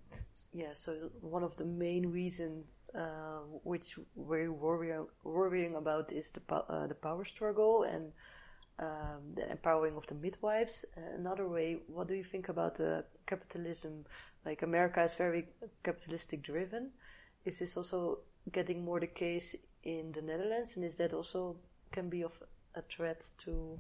[0.53, 6.41] Yeah, so one of the main reasons uh, which we're worrying, worrying about is the,
[6.41, 8.13] po- uh, the power struggle and
[8.79, 10.85] um, the empowering of the midwives.
[10.97, 14.05] Uh, another way, what do you think about the capitalism?
[14.45, 15.47] Like America is very
[15.83, 16.91] capitalistic driven.
[17.45, 18.21] Is this also
[18.53, 21.57] getting more the case in the Netherlands, and is that also
[21.93, 22.33] can be of
[22.75, 23.79] a threat to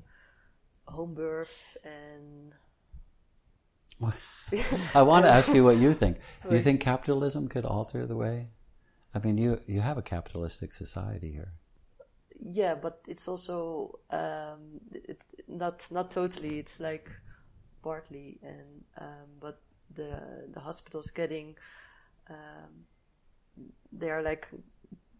[0.87, 2.53] home birth and?
[4.95, 6.19] I want to ask you what you think.
[6.49, 8.49] Do you think capitalism could alter the way?
[9.15, 11.53] I mean, you you have a capitalistic society here
[12.41, 16.59] yeah, but it's also um, it's not not totally.
[16.59, 17.11] It's like
[17.82, 19.61] partly, and um, but
[19.95, 21.57] the the hospitals getting
[22.30, 22.87] um,
[23.93, 24.49] they are like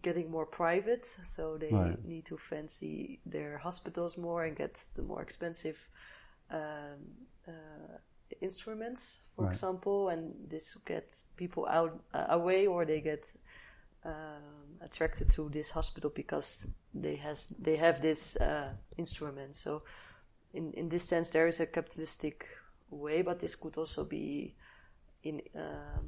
[0.03, 2.05] getting more private, so they right.
[2.05, 5.79] need to fancy their hospitals more and get the more expensive
[6.51, 7.01] um,
[7.49, 7.99] uh,
[8.41, 9.53] instruments, for right.
[9.53, 13.25] example, and this gets people out uh, away, or they get
[14.07, 19.55] um, attracted to this hospital because they has they have this uh, instrument.
[19.55, 19.83] So,
[20.55, 22.47] in in this sense, there is a capitalistic
[22.91, 24.55] way, but this could also be
[25.23, 26.07] in um,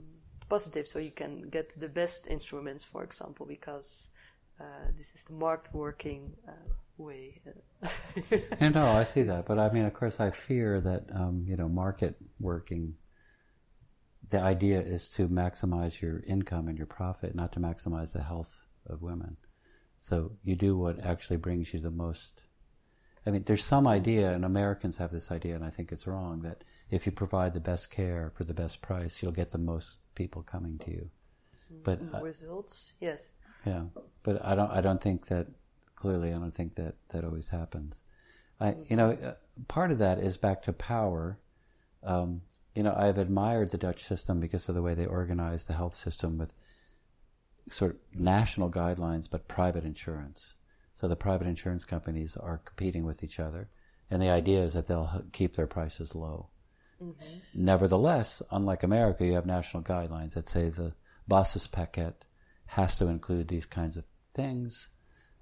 [0.49, 0.87] positive.
[0.87, 4.11] So you can get the best instruments, for example, because
[4.61, 4.65] uh,
[4.97, 6.53] this is the marked working uh,
[6.97, 7.41] way.
[8.61, 11.57] and no, I see that, but I mean, of course, I fear that um, you
[11.57, 12.95] know market working
[14.31, 18.63] the idea is to maximize your income and your profit, not to maximize the health
[18.87, 19.37] of women.
[20.01, 22.43] So you do what actually brings you the most.
[23.27, 26.41] I mean, there's some idea, and Americans have this idea, and I think it's wrong,
[26.43, 29.99] that if you provide the best care for the best price, you'll get the most
[30.15, 31.11] people coming to you.
[31.85, 33.35] But uh, results, yes.
[33.67, 33.85] Yeah,
[34.23, 34.71] but I don't.
[34.71, 35.49] I don't think that.
[35.97, 37.97] Clearly, I don't think that that always happens.
[38.61, 39.35] I, you know, uh,
[39.67, 41.41] part of that is back to power.
[42.05, 42.43] Um,
[42.79, 45.97] you know, I've admired the Dutch system because of the way they organize the health
[45.97, 46.55] system with
[47.71, 50.55] sort of national guidelines, but private insurance.
[50.95, 53.69] So the private insurance companies are competing with each other,
[54.13, 56.51] and the idea is that they'll keep their prices low.
[57.03, 57.39] Mm-hmm.
[57.53, 60.93] Nevertheless, unlike America, you have national guidelines that say the
[61.29, 62.15] basispakket
[62.67, 64.05] has to include these kinds of
[64.35, 64.89] things.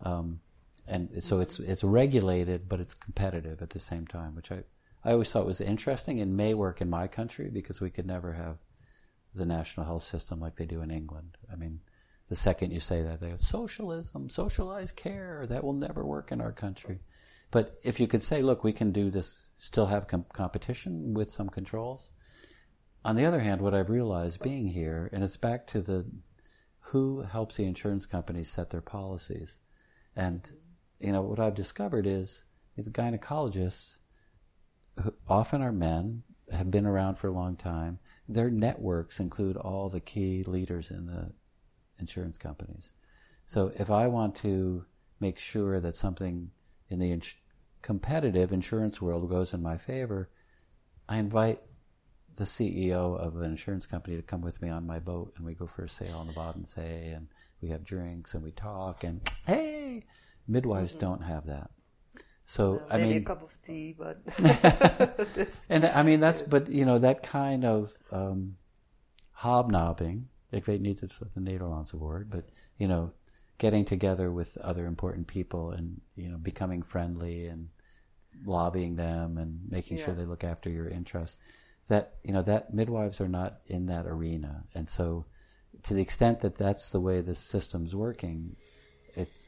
[0.01, 0.41] Um,
[0.87, 4.63] and so it's it's regulated, but it's competitive at the same time, which I,
[5.07, 8.07] I always thought it was interesting and may work in my country because we could
[8.07, 8.59] never have
[9.37, 11.39] the national health system like they do in England.
[11.51, 11.79] I mean,
[12.29, 16.41] the second you say that, they go, socialism, socialized care, that will never work in
[16.41, 16.99] our country.
[17.53, 21.31] But if you could say, look, we can do this, still have com- competition with
[21.31, 22.11] some controls.
[23.05, 26.05] On the other hand, what I've realized being here, and it's back to the
[26.81, 29.57] who helps the insurance companies set their policies.
[30.17, 30.51] And,
[30.99, 32.43] you know, what I've discovered is
[32.77, 33.99] the gynecologists
[35.29, 37.99] often are men, have been around for a long time.
[38.29, 41.33] Their networks include all the key leaders in the
[41.99, 42.93] insurance companies.
[43.47, 44.85] So if I want to
[45.21, 46.51] make sure that something
[46.89, 47.37] in the ins-
[47.83, 50.29] competitive insurance world goes in my favor,
[51.09, 51.61] I invite
[52.35, 55.55] the CEO of an insurance company to come with me on my boat, and we
[55.55, 57.29] go for a sail on the Bodensee, and
[57.63, 60.05] we have drinks and we talk, and hey,
[60.47, 61.01] midwives mm-hmm.
[61.01, 61.71] don't have that.
[62.47, 64.23] So I mean, a cup of tea, but
[65.69, 68.57] and I mean that's but you know that kind of um,
[69.33, 70.29] hobnobbing.
[70.53, 72.45] Ik weet niet it's the Nederlandse word, but
[72.79, 73.13] you know,
[73.59, 77.69] getting together with other important people and you know becoming friendly and
[78.45, 80.05] lobbying them and making yeah.
[80.05, 81.37] sure they look after your interests.
[81.89, 85.25] That you know that midwives are not in that arena, and so
[85.83, 88.57] to the extent that that's the way the system's working,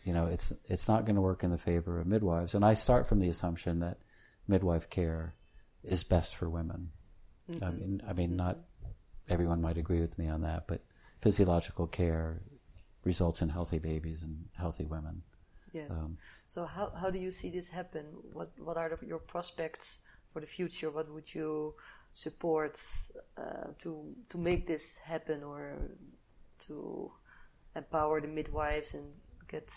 [0.08, 2.54] you know it's it's not going to work in the favor of midwives.
[2.54, 3.98] And I start from the assumption that
[4.46, 5.34] midwife care
[5.84, 6.92] is best for women.
[7.50, 7.64] Mm-hmm.
[7.64, 8.36] I mean, I mean, mm-hmm.
[8.38, 8.56] not
[9.28, 10.80] everyone might agree with me on that, but
[11.20, 12.40] physiological care
[13.04, 15.20] results in healthy babies and healthy women.
[15.74, 15.90] Yes.
[15.90, 18.06] Um, so how how do you see this happen?
[18.32, 19.98] What what are the, your prospects
[20.32, 20.90] for the future?
[20.90, 21.74] What would you
[22.14, 22.78] support
[23.36, 23.90] uh, to
[24.30, 25.76] to make this happen or
[26.66, 27.12] to
[27.76, 29.12] empower the midwives and
[29.48, 29.70] get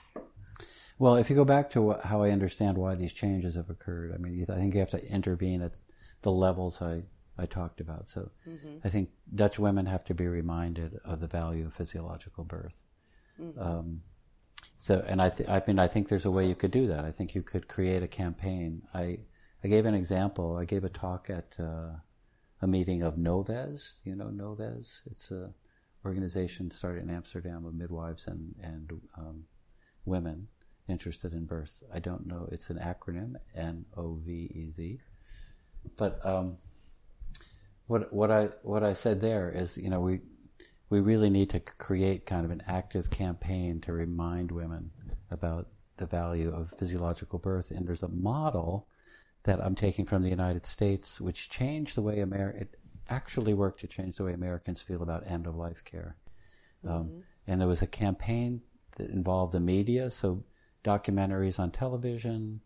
[0.99, 4.13] well if you go back to what, how i understand why these changes have occurred
[4.13, 5.73] i mean i think you have to intervene at
[6.21, 7.01] the levels i
[7.37, 8.77] i talked about so mm-hmm.
[8.83, 12.83] i think dutch women have to be reminded of the value of physiological birth
[13.41, 13.59] mm-hmm.
[13.61, 14.01] um,
[14.77, 17.05] so and i th- i mean i think there's a way you could do that
[17.05, 19.17] i think you could create a campaign i
[19.63, 21.91] i gave an example i gave a talk at uh,
[22.61, 23.99] a meeting of Noves.
[24.03, 25.01] You know Noves?
[25.05, 25.53] It's a
[26.05, 29.43] organization started in Amsterdam of midwives and and um,
[30.05, 30.47] women
[30.87, 31.83] interested in birth.
[31.93, 32.47] I don't know.
[32.51, 34.99] It's an acronym N O V E Z.
[35.95, 36.57] But um,
[37.87, 40.19] what what I what I said there is, you know, we
[40.89, 44.91] we really need to create kind of an active campaign to remind women
[45.31, 47.71] about the value of physiological birth.
[47.71, 48.87] And there's a model
[49.43, 52.75] that I'm taking from the United States, which changed the way America, it
[53.09, 56.15] actually worked to change the way Americans feel about end of life care.
[56.87, 57.19] Um, mm-hmm.
[57.47, 58.61] And there was a campaign
[58.97, 60.43] that involve the media, so
[60.83, 62.61] documentaries on television,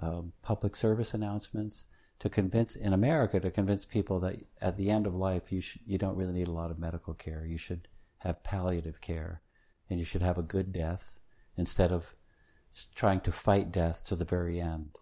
[0.00, 1.86] um, public service announcements,
[2.18, 5.78] to convince in America to convince people that at the end of life you sh-
[5.86, 7.44] you don't really need a lot of medical care.
[7.44, 7.88] You should
[8.18, 9.42] have palliative care,
[9.90, 11.20] and you should have a good death
[11.56, 12.14] instead of
[12.94, 14.96] trying to fight death to the very end.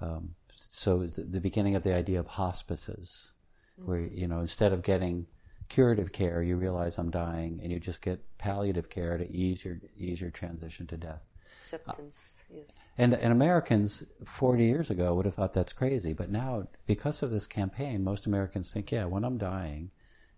[0.00, 3.32] Um, so the beginning of the idea of hospices,
[3.78, 3.90] mm-hmm.
[3.90, 5.26] where you know instead of getting
[5.70, 9.78] curative care, you realize I'm dying, and you just get palliative care to ease your
[9.96, 11.22] ease your transition to death.
[11.62, 12.18] Acceptance,
[12.50, 12.78] uh, yes.
[12.98, 17.30] And and Americans 40 years ago would have thought that's crazy, but now because of
[17.30, 19.90] this campaign, most Americans think, yeah, when I'm dying,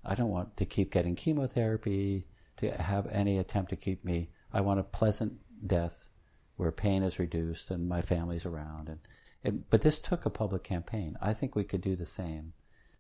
[0.05, 2.27] I don't want to keep getting chemotherapy,
[2.59, 4.31] to have any attempt to keep me.
[4.53, 5.33] I want a pleasant
[5.67, 6.09] death
[6.57, 9.01] where pain is reduced and my family's around and
[9.43, 11.17] it, but this took a public campaign.
[11.21, 12.53] I think we could do the same.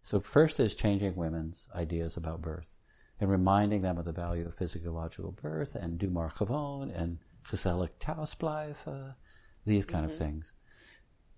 [0.02, 2.66] So first is changing women's ideas about birth
[3.20, 7.90] and reminding them of the value of physiological birth and do maar gewoon and gezellig
[8.00, 9.14] thuisblijven,
[9.64, 10.12] these kind mm-hmm.
[10.12, 10.52] of things.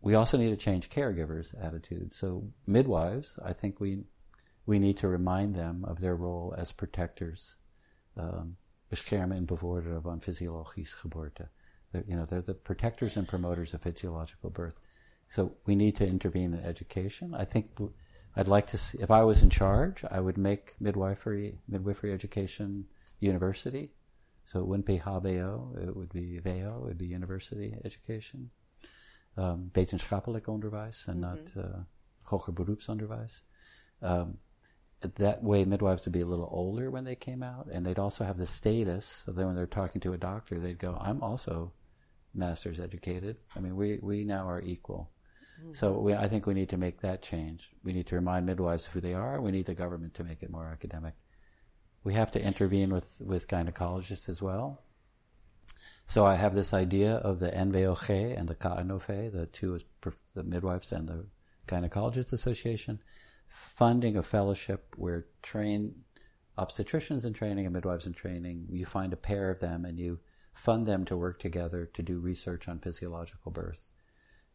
[0.01, 2.16] We also need to change caregivers' attitudes.
[2.16, 4.05] So midwives, I think we
[4.66, 7.57] we need to remind them of their role as protectors,
[8.16, 8.57] um,
[8.91, 11.49] beschermen en van fysiologische geboorte.
[11.93, 14.81] They're, you know, they're the protectors and promoters of physiological birth.
[15.28, 17.35] So we need to intervene in education.
[17.35, 17.74] I think
[18.36, 22.86] I'd like to see, if I was in charge, I would make midwifery, midwifery education
[23.20, 23.93] university.
[24.44, 28.51] So it wouldn't be HBO, it would be VEO, it would be university education.
[29.36, 31.59] Um, wetenschappelijk onderwijs and mm-hmm.
[31.59, 31.78] not uh,
[32.24, 33.43] hoger beroepsonderwijs.
[34.02, 34.39] Um,
[35.01, 38.24] that way midwives would be a little older when they came out, and they'd also
[38.24, 39.23] have the status.
[39.24, 41.73] So then when they're talking to a doctor, they'd go, "I'm also
[42.32, 43.36] master's educated.
[43.55, 45.11] I mean, we we now are equal."
[45.60, 45.72] Hmm.
[45.72, 47.70] So we, I think we need to make that change.
[47.82, 49.40] We need to remind midwives who they are.
[49.40, 51.14] We need the government to make it more academic.
[52.02, 54.82] We have to intervene with, with gynecologists as well.
[56.06, 59.81] So I have this idea of the NVOG and the KNOV, the two,
[60.35, 61.26] the midwives and the
[61.66, 63.01] gynecologist association,
[63.48, 65.94] funding a fellowship where trained
[66.59, 70.20] obstetricians in training and midwives in training, you find a pair of them and you
[70.52, 73.89] fund them to work together to do research on physiological birth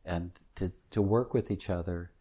[0.06, 2.12] and to, to work with each other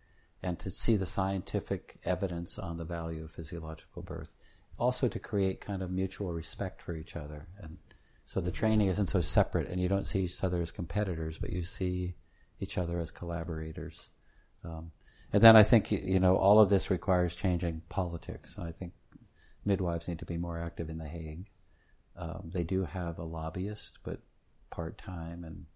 [0.43, 4.33] and to see the scientific evidence on the value of physiological birth.
[4.79, 7.49] Also to create kind of mutual respect for each other.
[7.61, 7.79] And
[8.27, 11.51] so the training isn't so separate and you don't see each other as competitors, but
[11.51, 12.15] you see
[12.61, 14.11] each other as collaborators.
[14.65, 14.93] Um,
[15.33, 18.57] and then I think, you know, all of this requires changing politics.
[18.57, 18.93] And I think
[19.65, 21.49] midwives need to be more active in The Hague.
[22.17, 24.21] Um, they do have a lobbyist, but
[24.71, 25.67] part time and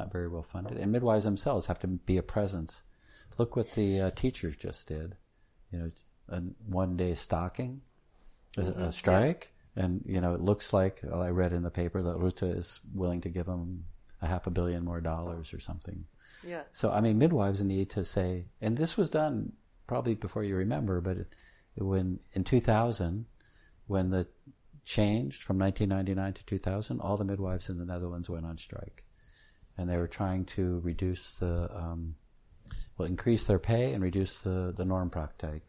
[0.00, 0.78] not very well funded.
[0.78, 2.82] And midwives themselves have to be a presence.
[3.38, 5.16] Look what the uh, teachers just did.
[5.70, 5.90] You know,
[6.28, 7.82] a one day staking,
[8.56, 8.82] a, mm-hmm.
[8.82, 9.84] a strike, yeah.
[9.84, 12.80] and you know it looks like well, I read in the paper that Rutte is
[12.94, 13.84] willing to give them
[14.22, 16.04] a half a billion more dollars or something.
[16.46, 16.62] Yeah.
[16.72, 19.52] So I mean, midwives need to say, and this was done
[19.86, 21.34] probably before you remember, but it,
[21.76, 23.26] it, when in 2000,
[23.86, 24.26] when the
[24.84, 29.04] changed from 1999 to 2000, all the midwives in the Netherlands went on strike
[29.80, 32.14] and they were trying to reduce the, um,
[32.96, 35.62] well, increase their pay and reduce the, the normpraktijk.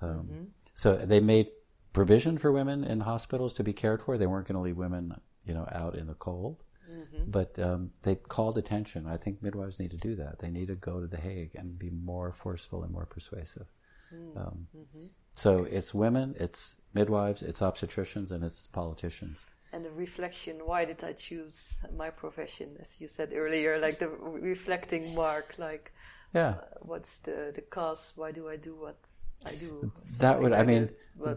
[0.00, 0.44] Um, mm-hmm.
[0.74, 1.48] So they made
[1.92, 4.16] provision for women in hospitals to be cared for.
[4.16, 5.14] They weren't going to leave women,
[5.44, 6.64] you know, out in the cold.
[6.90, 7.30] Mm-hmm.
[7.30, 9.06] But um, they called attention.
[9.06, 10.38] I think midwives need to do that.
[10.38, 13.66] They need to go to The Hague and be more forceful and more persuasive.
[14.14, 14.38] Mm-hmm.
[14.38, 15.06] Um, mm-hmm.
[15.34, 21.02] so it's women, it's midwives, it's obstetricians, and it's politicians and a reflection why did
[21.02, 22.68] i choose my profession?
[22.80, 25.92] As you said earlier like the reflecting mark like
[26.32, 26.48] yeah.
[26.48, 28.98] uh, what's the the cause why do i do what
[29.46, 29.90] i do?
[30.20, 30.90] That would like i mean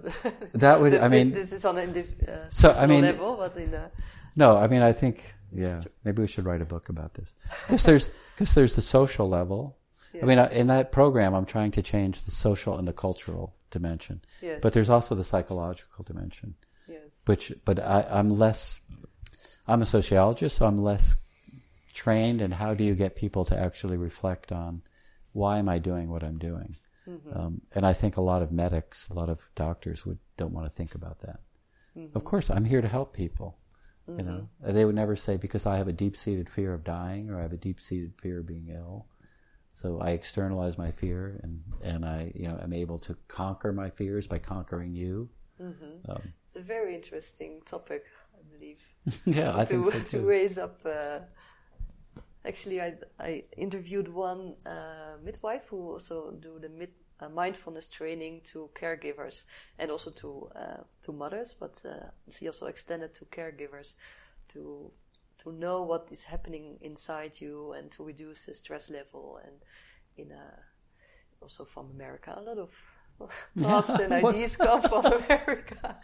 [0.54, 3.74] that would i mean this is on a uh, so i mean level but in
[3.74, 3.92] a,
[4.36, 5.16] no i mean i think
[5.52, 7.36] yeah maybe we should write a book about this.
[7.66, 9.78] Because there's because there's the social level.
[10.14, 10.24] Yeah.
[10.24, 14.22] i mean in that program i'm trying to change the social and the cultural dimension.
[14.42, 14.60] Yes.
[14.62, 16.56] but there's also the psychological dimension
[17.26, 18.80] which, but I, I'm less,
[19.68, 21.16] I'm a sociologist, so I'm less
[21.94, 24.82] trained in how do you get people to actually reflect on
[25.34, 26.76] why am I doing what I'm doing.
[27.08, 27.38] Mm-hmm.
[27.38, 30.70] Um, and I think a lot of medics, a lot of doctors would don't want
[30.70, 31.40] to think about that.
[31.98, 32.16] Mm-hmm.
[32.16, 33.58] Of course, I'm here to help people.
[34.10, 34.20] Mm-hmm.
[34.20, 34.74] You know, mm-hmm.
[34.74, 37.54] they would never say because I have a deep-seated fear of dying or I have
[37.54, 39.08] a deep-seated fear of being ill.
[39.74, 43.90] So I externalize my fear and, and I, you know, am able to conquer my
[43.92, 45.30] fears by conquering you.
[45.62, 46.12] Mm-hmm.
[46.12, 48.04] Um, a very interesting topic,
[48.34, 48.82] I believe.
[49.26, 50.22] yeah, I to, think so too.
[50.22, 50.80] To raise up.
[50.86, 51.20] Uh,
[52.46, 58.42] actually, I I interviewed one uh, midwife who also do the mid, uh, mindfulness training
[58.52, 59.44] to caregivers
[59.80, 63.94] and also to uh, to mothers, but uh, she also extended to caregivers
[64.50, 64.92] to
[65.44, 69.56] to know what is happening inside you and to reduce the stress level and
[70.18, 70.46] in a,
[71.42, 72.72] also from America a lot of
[73.58, 75.98] thoughts and ideas come from America.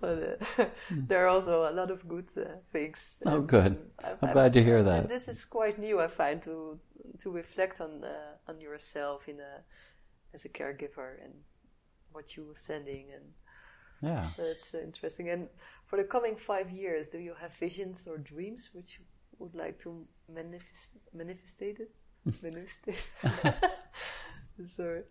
[0.00, 3.16] but uh, there are also a lot of good uh, things.
[3.26, 3.78] Oh, good!
[4.04, 5.08] I'm, I'm, glad to hear that.
[5.08, 6.78] this is quite new, I find, to
[7.20, 9.62] to reflect on uh, on yourself in a
[10.34, 11.34] as a caregiver and
[12.12, 13.24] what you were sending and.
[14.00, 15.28] Yeah, that's interesting.
[15.30, 15.48] And
[15.86, 19.04] for the coming five years, do you have visions or dreams which you
[19.40, 21.90] would like to manifest manifestate it?
[22.44, 23.02] manifestate.
[24.66, 25.02] Sorry.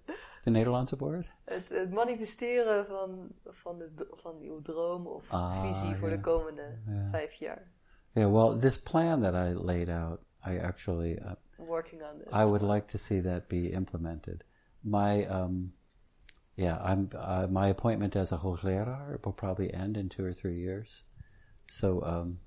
[0.48, 1.28] De Nederlandse woord?
[1.44, 6.78] Het, het, manifesteren van, van, de, van uw droom of ah, visie voor de komende
[6.86, 7.12] yeah.
[7.12, 7.72] vijf jaar.
[8.12, 11.32] Yeah, well, this plan that I laid out, I actually uh,
[11.68, 12.28] working on it.
[12.34, 14.44] I would like to see that be implemented.
[14.80, 15.74] My um,
[16.54, 20.58] yeah, I'm uh, my appointment as a hoogleraar will probably end in two or three
[20.58, 21.04] years.
[21.70, 22.40] So, um,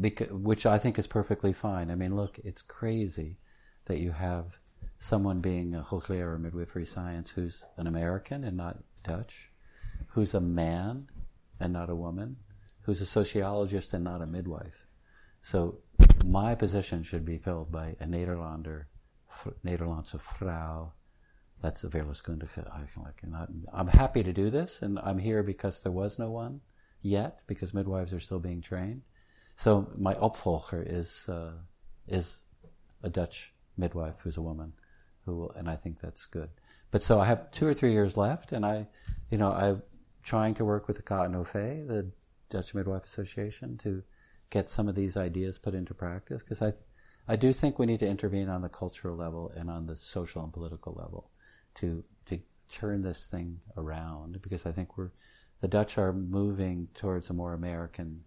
[0.00, 1.90] because, which I think is perfectly fine.
[1.90, 3.38] I mean, look, it's crazy
[3.84, 4.61] that you have
[5.02, 9.50] someone being a hoogleraar midwifery science who's an American and not Dutch,
[10.06, 11.08] who's a man
[11.58, 12.36] and not a woman,
[12.82, 14.86] who's a sociologist and not a midwife.
[15.42, 15.78] So
[16.24, 18.84] my position should be filled by a Nederlander,
[19.64, 20.92] Nederlandse vrouw.
[21.60, 23.24] That's a verloskundige eigenlijk.
[23.24, 23.34] And
[23.72, 26.60] I'm happy to do this, and I'm here because there was no one
[27.02, 29.02] yet, because midwives are still being trained.
[29.56, 31.54] So my opvolger is uh,
[32.06, 32.42] is
[33.02, 34.72] a Dutch midwife who's a woman.
[35.24, 36.50] Who will, and I think that's good.
[36.90, 38.86] But so I have two or three years left, and I,
[39.30, 39.82] you know, I'm
[40.22, 42.10] trying to work with the KNOV, the
[42.50, 44.02] Dutch Midwife Association, to
[44.50, 46.74] get some of these ideas put into practice because I,
[47.26, 50.44] I do think we need to intervene on the cultural level and on the social
[50.44, 51.30] and political level
[51.76, 52.38] to to
[52.70, 55.10] turn this thing around because I think we're
[55.62, 58.24] the Dutch are moving towards a more American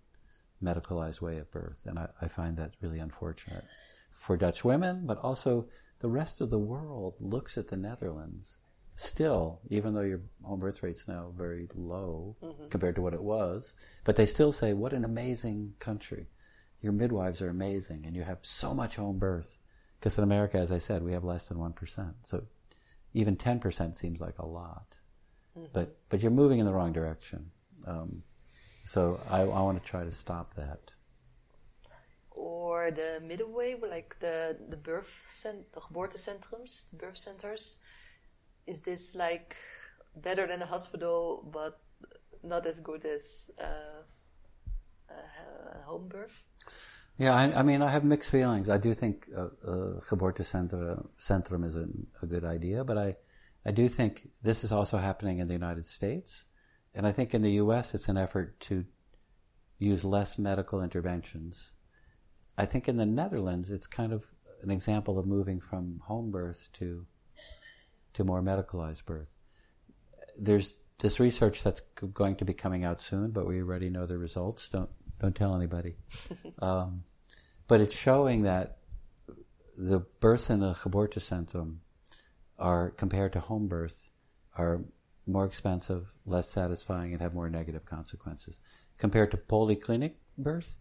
[0.63, 3.65] medicalized way of birth, and I, I find that really unfortunate
[4.17, 5.67] for Dutch women, but also
[5.99, 8.57] the rest of the world looks at the Netherlands
[8.95, 12.67] still, even though your home birth rate's now very low mm-hmm.
[12.69, 13.73] compared to what it was,
[14.03, 16.27] but they still say, "What an amazing country!
[16.81, 19.57] Your midwives are amazing, and you have so much home birth."
[19.99, 22.45] Because in America, as I said, we have less than one percent, so
[23.13, 24.95] even ten percent seems like a lot.
[25.57, 25.67] Mm-hmm.
[25.73, 27.51] But but you're moving in the wrong direction.
[27.85, 28.23] Um,
[28.85, 30.91] so I, I want to try to stop that.
[32.91, 37.77] The middle way, like the the birth cent- the geboortecentrums, the birth centers
[38.67, 39.55] is this like
[40.15, 41.79] better than a hospital but
[42.43, 44.01] not as good as uh,
[45.09, 46.43] a home birth?
[47.17, 48.69] Yeah, I, I, mean, I have mixed feelings.
[48.69, 51.85] I do think uh, uh, geboortecentrum centrum is a,
[52.21, 53.15] a, good idea, but I,
[53.65, 56.45] I do think this is also happening in the United States.
[56.93, 57.93] And I think in the U.S.
[57.93, 58.85] it's an effort to
[59.79, 61.71] use less medical interventions.
[62.57, 64.25] I think in the Netherlands it's kind of
[64.61, 67.05] an example of moving from home birth to
[68.13, 69.29] to more medicalized birth.
[70.37, 71.81] There's this research that's
[72.13, 74.69] going to be coming out soon, but we already know the results.
[74.69, 75.95] Don't don't tell anybody.
[76.61, 77.03] um,
[77.67, 78.77] but it's showing that
[79.77, 81.77] the births in the geboortecentrum
[82.57, 84.09] are compared to home birth
[84.57, 84.81] are
[85.27, 88.59] more expensive, less satisfying, and have more negative consequences.
[88.97, 90.77] Compared to polyclinic birth,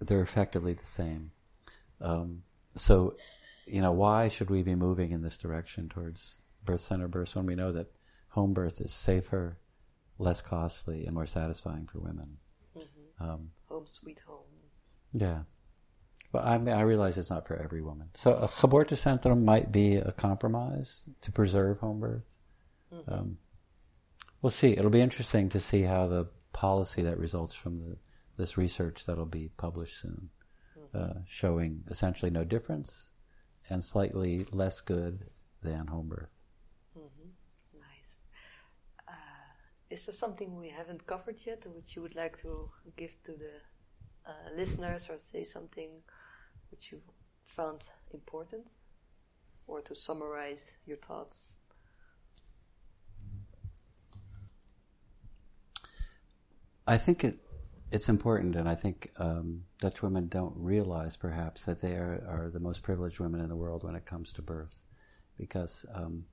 [0.00, 1.30] they're effectively the same.
[2.00, 2.42] Um,
[2.76, 3.16] so
[3.66, 7.46] you know, why should we be moving in this direction towards birth center births when
[7.46, 7.92] we know that
[8.28, 9.58] home birth is safer,
[10.18, 12.38] less costly, and more satisfying for women?
[12.76, 13.24] Mm-hmm.
[13.24, 14.38] Um, home sweet home.
[15.12, 15.40] Yeah.
[16.32, 18.08] But I, mean, I realize it's not for every woman.
[18.14, 22.36] So a geboortecentrum might be a compromise to preserve home birth.
[22.94, 23.12] Mm-hmm.
[23.12, 23.38] Um,
[24.40, 24.70] we'll see.
[24.70, 27.96] It'll be interesting to see how the policy that results from the,
[28.40, 30.30] this research that'll be published soon,
[30.94, 33.10] uh, showing essentially no difference
[33.68, 35.26] and slightly less good
[35.62, 36.34] than home birth.
[36.98, 37.28] Mm-hmm.
[37.88, 38.12] Nice.
[39.06, 39.50] Uh,
[39.90, 43.54] is there something we haven't covered yet, which you would like to give to the
[44.26, 45.90] uh, listeners, or say something
[46.70, 46.98] which you
[47.44, 47.82] found
[48.14, 48.66] important,
[49.66, 51.56] or to summarize your thoughts?
[56.86, 57.38] I think it
[57.90, 62.50] it's important, and I think um, Dutch women don't realize perhaps that they are, are,
[62.50, 64.84] the most privileged women in the world when it comes to birth,
[65.36, 66.24] because um,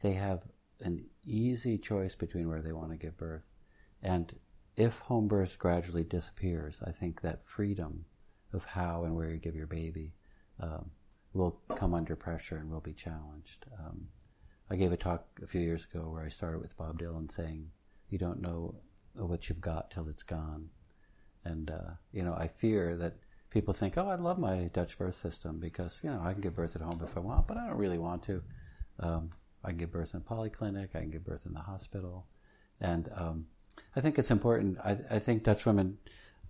[0.00, 0.42] they have
[0.80, 3.44] an easy choice between where they want to give birth.
[4.02, 4.34] And
[4.76, 8.06] if home birth gradually disappears, I think that freedom
[8.54, 10.14] of how and where you give your baby
[10.60, 10.90] um,
[11.34, 13.66] will come under pressure and will be challenged.
[13.78, 14.08] Um,
[14.70, 17.70] I gave a talk a few years ago where I started with Bob Dylan saying,
[18.08, 18.76] "You don't know
[19.14, 20.70] what you've got till it's gone."
[21.44, 23.14] And, uh, you know, I fear that
[23.50, 26.56] people think, oh, I love my Dutch birth system because, you know, I can give
[26.56, 28.42] birth at home if I want, but I don't really want to.
[29.00, 29.30] Um,
[29.64, 32.26] I can give birth in a polyclinic, I can give birth in the hospital.
[32.80, 33.46] And um,
[33.94, 34.78] I think it's important.
[34.78, 35.98] I, I, think Dutch women,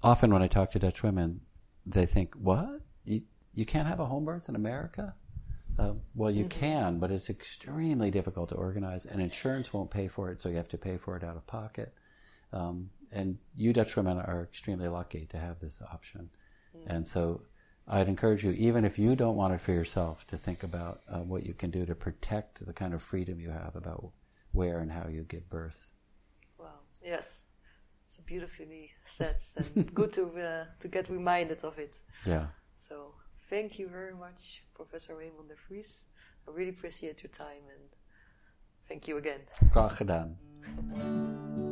[0.03, 1.41] often when I talk to Dutch women,
[1.85, 2.81] they think, what?
[3.05, 3.23] You,
[3.55, 5.15] you can't have a home birth in America?
[5.79, 6.61] Uh, well, you mm-hmm.
[6.61, 10.57] can, but it's extremely difficult to organize, and insurance won't pay for it, so you
[10.57, 11.95] have to pay for it out of pocket.
[12.53, 16.31] Um, and you Dutch women are extremely lucky to have this option.
[16.77, 16.97] Mm.
[16.97, 17.43] And so
[17.87, 21.19] I'd encourage you, even if you don't want it for yourself, to think about uh,
[21.19, 24.13] what you can do to protect the kind of freedom you have about
[24.53, 25.91] where and how you give birth.
[26.59, 27.41] Wow, yes.
[28.09, 31.95] It's beautifully said and good to, uh, to get reminded of it.
[32.27, 32.47] Yeah.
[32.89, 33.15] So
[33.49, 36.05] thank you very much, Professor Raymond de Vries.
[36.47, 37.89] I really appreciate your time and
[38.89, 39.41] thank you again.
[39.73, 41.72] Graag gedaan.